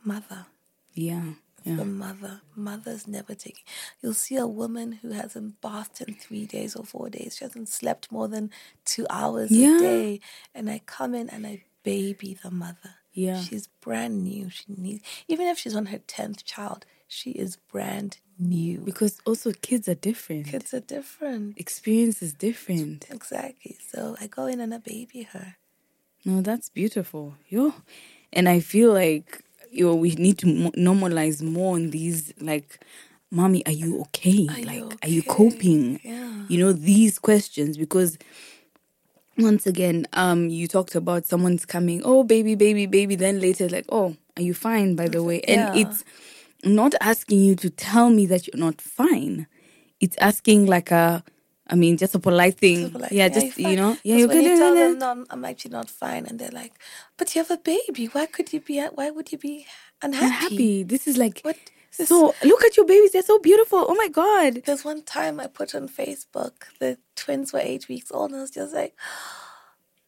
[0.04, 0.46] Mother.
[0.94, 1.24] Yeah.
[1.64, 2.42] It's the mother.
[2.56, 3.64] Mother's never taking.
[4.02, 7.36] You'll see a woman who hasn't bathed in three days or four days.
[7.38, 8.50] She hasn't slept more than
[8.84, 9.78] two hours Yeah.
[9.78, 10.20] a day.
[10.56, 12.96] And I come in and I baby the mother.
[13.14, 13.42] Yeah.
[13.42, 14.50] She's brand new.
[14.50, 18.80] She needs, even if she's on her 10th child, she is brand new.
[18.80, 20.48] Because also kids are different.
[20.48, 21.58] Kids are different.
[21.60, 23.06] Experience is different.
[23.12, 23.78] Exactly.
[23.92, 25.56] So I go in and I baby her.
[26.24, 27.36] No, that's beautiful.
[27.50, 27.74] Yo,
[28.32, 32.34] and I feel like yo, we need to normalize more on these.
[32.40, 32.80] Like,
[33.30, 34.48] mommy, are you okay?
[34.50, 36.00] Are you like, are you coping?
[36.04, 36.46] Yeah.
[36.48, 38.18] You know these questions because
[39.38, 42.02] once again, um, you talked about someone's coming.
[42.06, 43.16] Oh, baby, baby, baby.
[43.16, 44.96] Then later, like, oh, are you fine?
[44.96, 45.82] By the way, and Yeah.
[45.82, 46.04] it's
[46.64, 49.48] not asking you to tell me that you're not fine.
[50.00, 51.24] It's asking like a.
[51.68, 52.92] I mean, just a polite thing.
[52.92, 54.44] Like, yeah, just you know, yeah, you're good.
[54.44, 56.74] you tell them, no, I'm- I'm actually not fine, and they're like,
[57.18, 58.08] "But you have a baby.
[58.08, 58.82] Why could you be?
[58.82, 59.66] Why would you be
[60.02, 60.84] unhappy?" unhappy.
[60.84, 61.56] This is like What?
[61.98, 62.34] This- so.
[62.44, 63.86] Look at your babies; they're so beautiful.
[63.88, 64.64] Oh my god!
[64.66, 68.42] There's one time I put on Facebook the twins were eight weeks old, and I
[68.42, 68.94] was just like,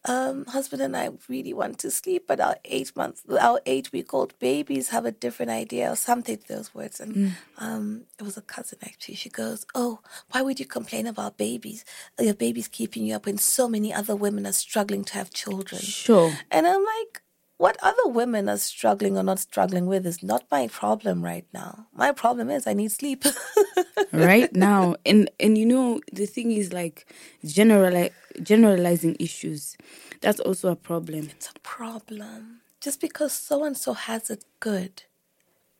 [0.06, 4.14] um, husband and I really want to sleep, but our eight months, our eight week
[4.14, 6.99] old babies have a different idea or something to those words.
[6.99, 9.16] And um, it was a cousin actually.
[9.16, 9.99] She goes, "Oh,
[10.32, 11.86] why would you complain about babies?
[12.20, 15.82] Your baby's keeping you up when so many other women are struggling to have children."
[15.82, 16.34] Sure.
[16.51, 17.22] And I'm like,
[17.64, 21.88] what other women are struggling or not struggling with is not my problem right now.
[21.95, 23.24] My problem is I need sleep.
[24.11, 26.97] right now, and and you know the thing is like
[27.45, 28.11] generali-
[28.51, 29.78] generalizing issues.
[30.20, 31.30] That's also a problem.
[31.32, 32.59] it's a problem.
[32.82, 35.03] Just because so and so has it good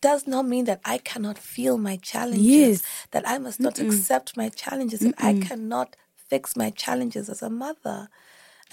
[0.00, 2.82] does not mean that I cannot feel my challenges, Yes.
[3.10, 5.96] that I must not accept my challenges, that I cannot
[6.30, 8.08] fix my challenges as a mother.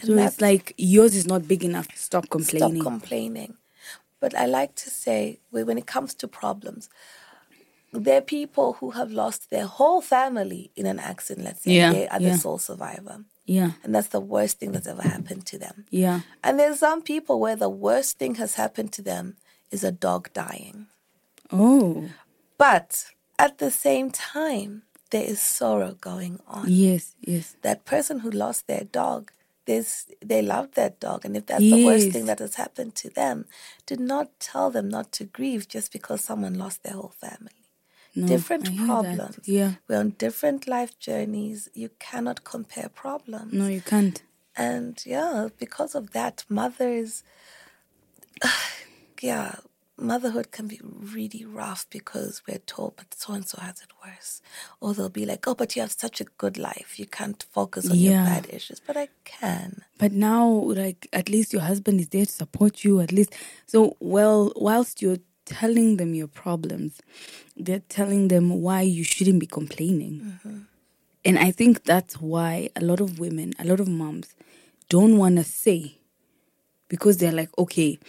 [0.04, 1.88] So it's like yours is not big enough.
[1.96, 2.82] Stop complaining.
[2.82, 3.56] Stop complaining.
[4.20, 6.90] But I like to say, when it comes to problems,
[7.92, 11.72] there are people who have lost their whole family in an accident, let's say.
[11.74, 12.32] Yeah, They are yeah.
[12.34, 13.26] the sole survivor.
[13.46, 15.86] yeah, And that's the worst thing that's ever happened to them.
[15.90, 16.22] yeah.
[16.44, 19.36] And there's some people where the worst thing has happened to them
[19.72, 20.88] is a dog dying.
[21.52, 22.10] Oh,
[22.58, 23.06] But
[23.38, 26.66] at the same time, there is sorrow going on.
[26.70, 27.56] yes, yes.
[27.64, 29.32] That person who lost their dog,
[29.66, 31.26] there's, they love that dog.
[31.26, 33.46] And if that's the worst thing that has happened to them,
[33.86, 37.52] do not tell them not to grieve just because someone lost their whole family.
[38.16, 38.86] No, different hear that.
[38.86, 39.40] problems.
[39.48, 39.74] Yeah.
[39.88, 41.70] We're on different life journeys.
[41.74, 43.54] You cannot compare problems.
[43.54, 44.22] No, you can't.
[44.56, 47.24] And yeah, because of that, mothers,
[49.22, 49.56] yeah,
[49.98, 54.42] motherhood can be really rough because we're told, but so and so has it worse.
[54.80, 57.00] Or they'll be like, oh, but you have such a good life.
[57.00, 58.80] You can't focus on your bad issues.
[58.80, 59.84] But I can.
[59.98, 63.00] But now, like, at least your husband is there to support you.
[63.00, 63.34] At least,
[63.68, 67.02] so well, whilst you're telling them your problems,
[67.56, 70.40] they're telling them why you shouldn't be complaining.
[70.46, 70.60] Mm-hmm.
[71.24, 74.34] And I think that's why a lot of women, a lot of moms,
[74.90, 75.98] don't want to say
[76.88, 78.00] because they're like, okay,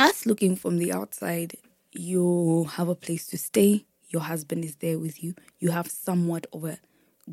[0.00, 1.56] us looking from the outside,
[1.92, 6.46] you have a place to stay, your husband is there with you, you have somewhat
[6.52, 6.78] of a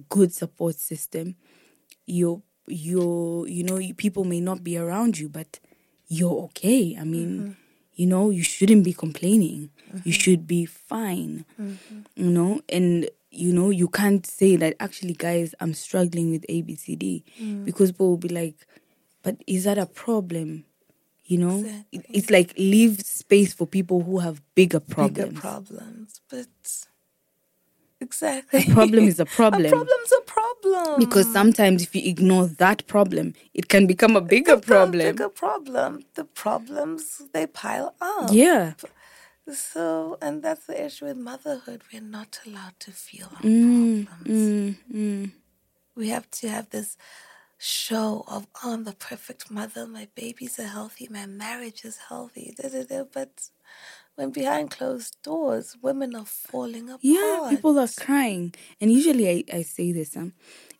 [0.09, 1.35] good support system.
[2.05, 5.59] You're you're you know, people may not be around you, but
[6.07, 6.97] you're okay.
[6.99, 7.51] I mean, mm-hmm.
[7.95, 9.69] you know, you shouldn't be complaining.
[9.93, 10.09] You mm-hmm.
[10.11, 11.45] should be fine.
[11.59, 11.99] Mm-hmm.
[12.15, 17.23] You know, and you know, you can't say that actually guys, I'm struggling with ABCD
[17.39, 17.65] mm.
[17.65, 18.67] because people will be like,
[19.21, 20.65] but is that a problem?
[21.27, 25.29] You know, It- it's like leave space for people who have bigger problems.
[25.29, 26.21] Bigger problems.
[26.29, 26.47] But
[28.01, 28.61] exactly.
[28.61, 29.65] A problem is a problem.
[29.65, 30.99] a problem's a problem.
[30.99, 35.15] Because sometimes if you ignore that problem, it can become a bigger It's a problem.
[35.15, 36.05] bigger problem.
[36.15, 38.31] The problems, they pile up.
[38.31, 38.73] Yeah.
[39.53, 41.83] So, and that's the issue with motherhood.
[41.93, 44.87] We're not allowed to feel our Mm, problems.
[45.95, 46.97] We have to have this
[47.57, 49.87] show of, oh, I'm the perfect mother.
[49.87, 51.07] My babies are healthy.
[51.09, 52.55] My marriage is healthy.
[52.57, 53.03] Da, da, da.
[53.11, 53.49] But
[54.15, 57.03] when behind closed doors, women are falling apart.
[57.03, 58.53] Yeah, people are crying.
[58.81, 60.33] And usually I, I say this um,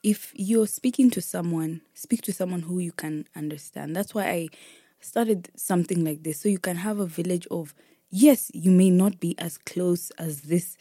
[0.04, 3.96] if you're speaking to someone, speak to someone who you can understand.
[3.96, 4.48] That's why I
[5.00, 6.40] started something like this.
[6.40, 7.74] So you can have a village of,
[8.10, 10.78] yes, you may not be as close as this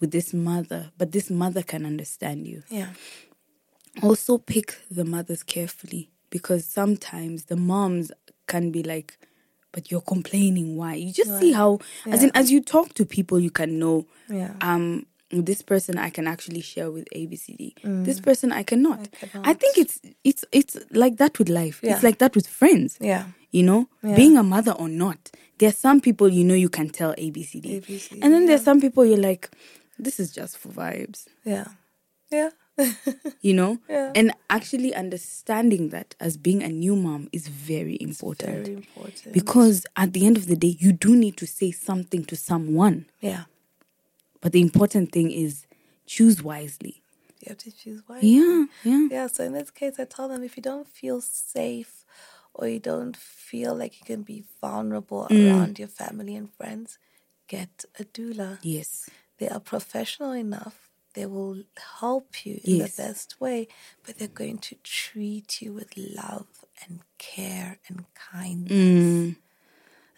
[0.00, 2.64] with this mother, but this mother can understand you.
[2.68, 2.88] Yeah.
[4.02, 8.10] Also pick the mothers carefully because sometimes the moms
[8.46, 9.18] can be like
[9.72, 13.38] but you're complaining why you just see how as in as you talk to people
[13.38, 14.54] you can know Yeah.
[14.60, 17.74] um this person i can actually share with abcd
[18.04, 19.08] this person i cannot
[19.44, 21.94] i, think it's it's it's like that with life Yeah.
[21.94, 23.24] it's like that with friends Yeah.
[23.54, 24.16] You know, Yeah.
[24.16, 28.18] being a mother or not, there's some people you know you can tell ABCD, ABCD,
[28.22, 29.50] and then there's some people you're like,
[29.98, 31.26] this is just for vibes.
[31.44, 31.66] Yeah.
[32.30, 32.48] Yeah.
[33.40, 34.12] you know Yeah.
[34.14, 39.32] and actually understanding that as being a new mom is very important Very important.
[39.32, 43.06] because at the end of the day you do need to say something to someone
[43.20, 43.44] yeah.
[44.40, 45.66] but the important thing is
[46.06, 46.94] choose wisely
[47.42, 48.20] You have to choose one.
[48.22, 52.04] yeah yeah Yeah, so in this case, I tell them if you don't feel safe
[52.54, 55.42] or you don't feel like you can be vulnerable Mm.
[55.42, 56.98] around your family and friends,
[57.48, 58.50] get a doula.
[58.62, 58.90] yes
[59.38, 60.76] They are professional enough.
[61.14, 61.64] They will
[62.00, 62.64] help you Yes.
[62.64, 63.68] in the best way,
[64.04, 66.46] but they're going to treat you with love
[66.82, 68.70] and care and kindness.
[68.72, 69.36] Mm.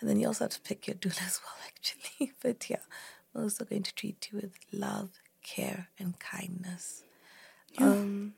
[0.01, 2.33] And then you also have to pick your doula as well, actually.
[2.43, 2.85] But yeah,
[3.35, 5.11] are also going to treat you with love,
[5.43, 7.03] care, and kindness.
[7.79, 8.35] Um,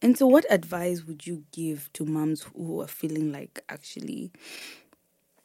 [0.00, 4.30] and so what advice would you give to moms who are feeling like actually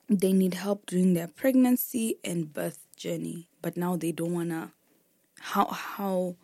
[0.07, 4.71] they need help during their pregnancy and birth journey but now they don't want to
[5.39, 6.35] how how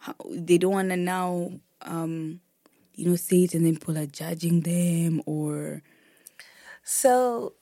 [0.00, 2.40] how they don't want to now um
[2.94, 5.82] you know say it and then people are judging them or
[6.82, 7.54] So,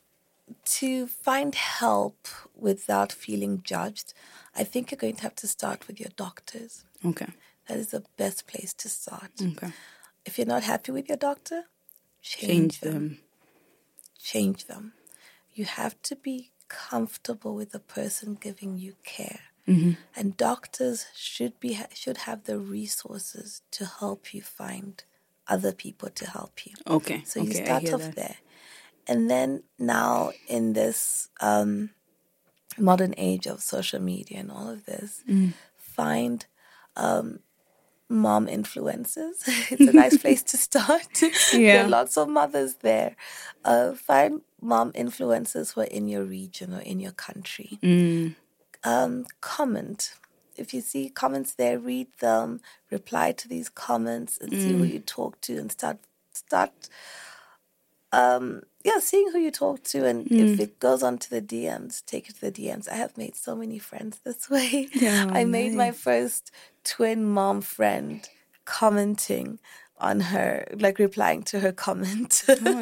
[0.79, 4.15] to find help without feeling judged,
[4.57, 6.85] I think you're going to have to start with your doctors.
[7.05, 7.31] okay
[7.67, 9.33] That is the best place to start.
[9.43, 9.73] okay
[10.25, 11.65] If you're not happy with your doctor,
[12.23, 12.93] change, change them.
[12.93, 13.19] them
[14.33, 14.93] Change them.
[15.55, 19.41] You have to be comfortable with the person giving you care.
[20.17, 25.05] And doctors should be should have the resources to help you find
[25.47, 26.75] other people to help you.
[26.87, 28.17] okay So you okay, start off that.
[28.17, 28.37] there.
[29.07, 31.91] And then now in this um,
[32.79, 35.53] modern age of social media and all of this, Mm.
[35.77, 36.47] find
[36.97, 37.41] um,
[38.09, 39.37] mom influencers.
[39.71, 41.13] it's a nice place to start.
[41.53, 41.85] there Yeah.
[41.85, 43.17] are lots of mothers there.
[43.65, 47.79] Uh, find mom influencers who are in your region or in your country.
[47.83, 48.35] Mm.
[48.85, 50.15] Um, comment.
[50.57, 52.61] If you see comments there, read them,
[52.91, 54.93] reply to these comments, and see who Mm.
[54.93, 55.99] you talk to, and start
[56.33, 56.89] start
[58.13, 60.41] um yeah seeing who you talk to and Mm.
[60.41, 63.37] if it goes on to the dms take it to the dms i have made
[63.37, 66.51] so many friends this way Yeah, i made my first
[66.85, 68.27] twin mom friend
[68.65, 69.59] commenting
[69.99, 72.79] on her like replying to her comment Oh,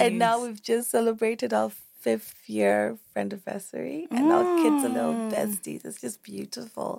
[0.00, 1.70] and now we've just celebrated our
[2.04, 5.30] fifth year friend anniversary and our kids are little Oh.
[5.34, 6.90] besties it's just beautiful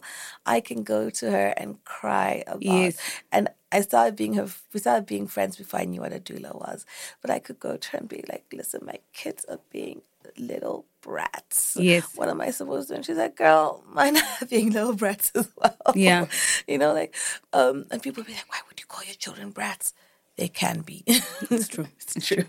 [0.56, 2.98] i can go to her and cry about Yes.
[3.32, 4.48] and I started being her.
[4.74, 6.86] We started being friends before I knew what a doula was.
[7.22, 9.98] But I could go to her and be like, "Listen, my kids are being
[10.38, 11.76] little brats.
[11.78, 12.06] Yes.
[12.16, 12.96] What am I supposed to?" do?
[12.98, 16.28] And she's like, "Girl, mine are being little brats as well." Yeah.
[16.72, 17.14] you know, like,
[17.52, 19.94] um, and people be like, "Why would you call your children brats?"
[20.38, 21.04] They can be.
[21.52, 22.46] it's true it's true.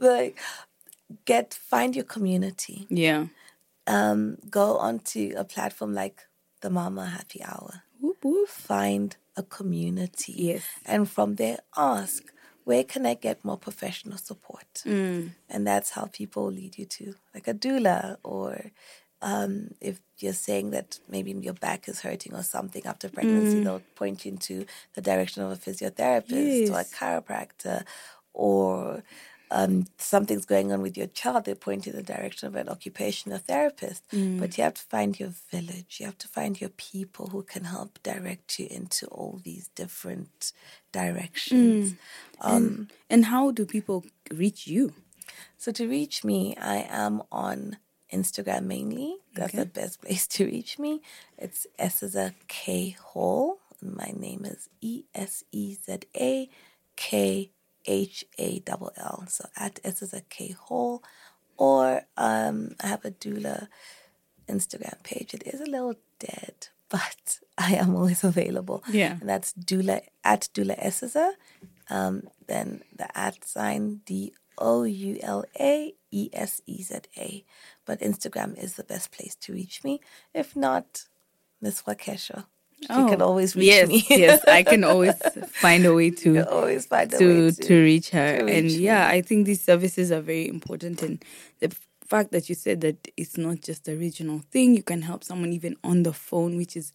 [0.00, 0.34] But like,
[1.24, 2.86] get find your community.
[2.90, 3.26] yeah
[3.86, 6.22] Um, go onto a platform like
[6.62, 8.48] the Mama Happy Hour whoop, whoop.
[8.48, 10.32] find a community.
[10.36, 10.62] Yes.
[10.86, 12.22] And from there, ask,
[12.64, 14.66] where can I get more professional support?
[14.86, 15.32] Mm.
[15.50, 18.70] And that's how people lead you to like a doula or
[19.20, 23.64] um, if you're saying that maybe your back is hurting or something after pregnancy, Mm.
[23.64, 27.84] they'll point you into the direction of a physiotherapist or a chiropractor
[28.32, 29.02] or
[29.54, 33.38] um, something's going on with your child, they point in the direction of an occupational
[33.38, 34.02] therapist.
[34.10, 34.40] Mm.
[34.40, 35.96] But you have to find your village.
[35.98, 40.52] You have to find your people who can help direct you into all these different
[40.92, 41.92] directions.
[41.92, 41.96] Mm.
[42.40, 44.92] Um, and how do people reach you
[45.58, 47.78] so to reach me, I am on
[48.12, 49.16] Instagram mainly.
[49.34, 51.00] That's the best place to reach me.
[51.38, 53.60] It's Eseza K Hall.
[53.82, 56.48] My name is E S E Z A
[56.96, 57.50] K
[57.86, 59.24] H A L L.
[59.28, 61.02] So at Eseza K Hall.
[61.56, 63.68] Or um, I have a doula
[64.48, 65.34] Instagram page.
[65.34, 68.82] It is a little dead, but I am always available.
[68.90, 69.16] Yeah.
[69.20, 71.32] And that's doula at doula Eseza.
[71.90, 77.44] Um, then the at sign D O U L A E S E Z A.
[77.84, 80.00] But Instagram is the best place to reach me.
[80.32, 81.04] If not,
[81.60, 82.46] Miss Wakesha.
[82.90, 84.06] You can oh, always reach Oh, yes, me.
[84.10, 85.14] yes, I can always
[85.60, 88.36] find a way to always find a to way to, to reach her.
[88.38, 88.84] to and reach me.
[88.84, 91.02] yeah, I think these services are very important.
[91.02, 91.24] And
[91.60, 91.74] the
[92.06, 95.52] fact that you said that it's not just a regional thing, you can help someone
[95.52, 96.92] even on the phone, which is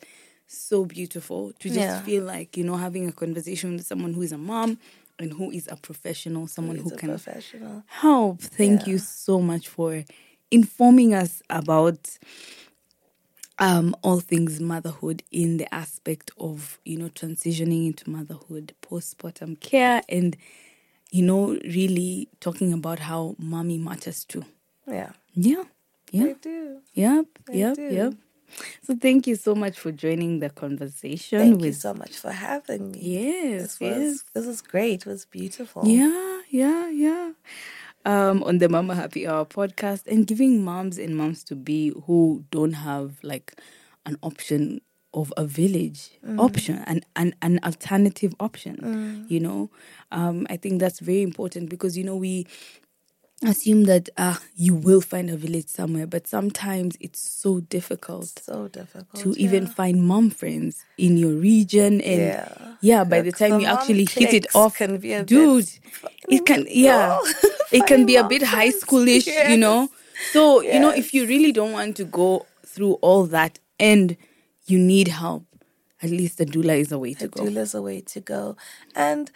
[0.47, 2.01] so beautiful to just Yeah.
[2.01, 4.77] feel like you know having a conversation with someone who is a mom
[5.19, 7.83] and who is a professional, someone He's who can professional.
[7.87, 8.41] help.
[8.41, 10.03] Thank you so much for
[10.51, 12.17] informing us about
[13.59, 20.01] um, all things motherhood in the aspect of you know transitioning into motherhood, postpartum care,
[20.09, 20.37] and
[21.11, 24.45] you know, really talking about how mommy matters too.
[24.87, 25.11] Yeah.
[25.33, 25.63] Yeah.
[26.11, 26.25] Yeah.
[26.25, 26.79] They do.
[26.93, 27.25] Yep.
[27.47, 27.75] They Yep.
[27.77, 27.83] do.
[27.83, 28.13] Yep.
[28.83, 32.91] So thank you so much for joining the conversation Thank you so much for having
[32.91, 32.99] me.
[33.01, 34.23] Yes, This was yes.
[34.33, 35.01] this was great.
[35.01, 35.85] It was beautiful.
[35.87, 37.31] Yeah, yeah, yeah.
[38.05, 42.45] Um, on the Mama Happy Hour podcast and giving moms and moms to be who
[42.49, 43.59] don't have like
[44.05, 44.79] an option
[45.13, 49.25] of a village option and an, an alternative option.
[49.27, 49.69] You know,
[50.11, 52.47] um, I think that's very important because you know we
[53.43, 58.67] assume that uh, you will find a village somewhere, but sometimes it's so difficult So
[58.67, 59.23] difficult.
[59.23, 62.75] to even find mom friends in your region and Yeah.
[62.81, 65.69] yeah, by the time the you actually hit it off can be a dude
[66.27, 67.17] it can yeah
[67.71, 69.89] it can be a bit high schoolish you know
[70.33, 74.15] so you know if you really don't want to go through all that and
[74.67, 75.43] you need help
[76.01, 78.55] at least the doula is a way to A go doula's a way to go.
[78.95, 79.29] And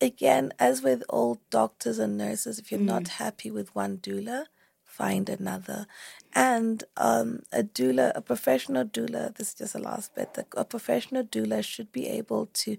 [0.00, 3.08] again, as with all doctors and nurses, if you're not Mm.
[3.08, 4.46] happy with one doula,
[4.84, 5.86] find another.
[6.34, 11.24] And um, a doula, a professional doula, this is just the last bit, a professional
[11.24, 12.76] doula should be able to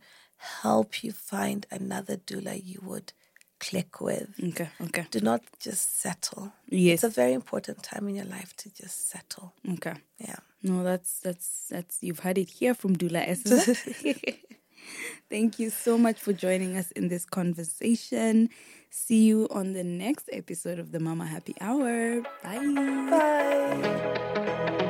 [0.61, 3.13] help you find another doula you would
[3.59, 4.29] click with.
[4.41, 6.53] okay okay Do not just settle.
[6.69, 9.53] yes It's a very important time in your life to just settle.
[9.69, 10.37] okay Yeah.
[10.63, 13.75] no that's that's that's you've heard it here from doula Eseza.
[15.29, 18.49] Thank you so much for joining us in this conversation.
[18.89, 22.21] See you on the next episode of the Mama Happy Hour.
[22.43, 23.09] Bye.
[23.09, 24.85] Bye.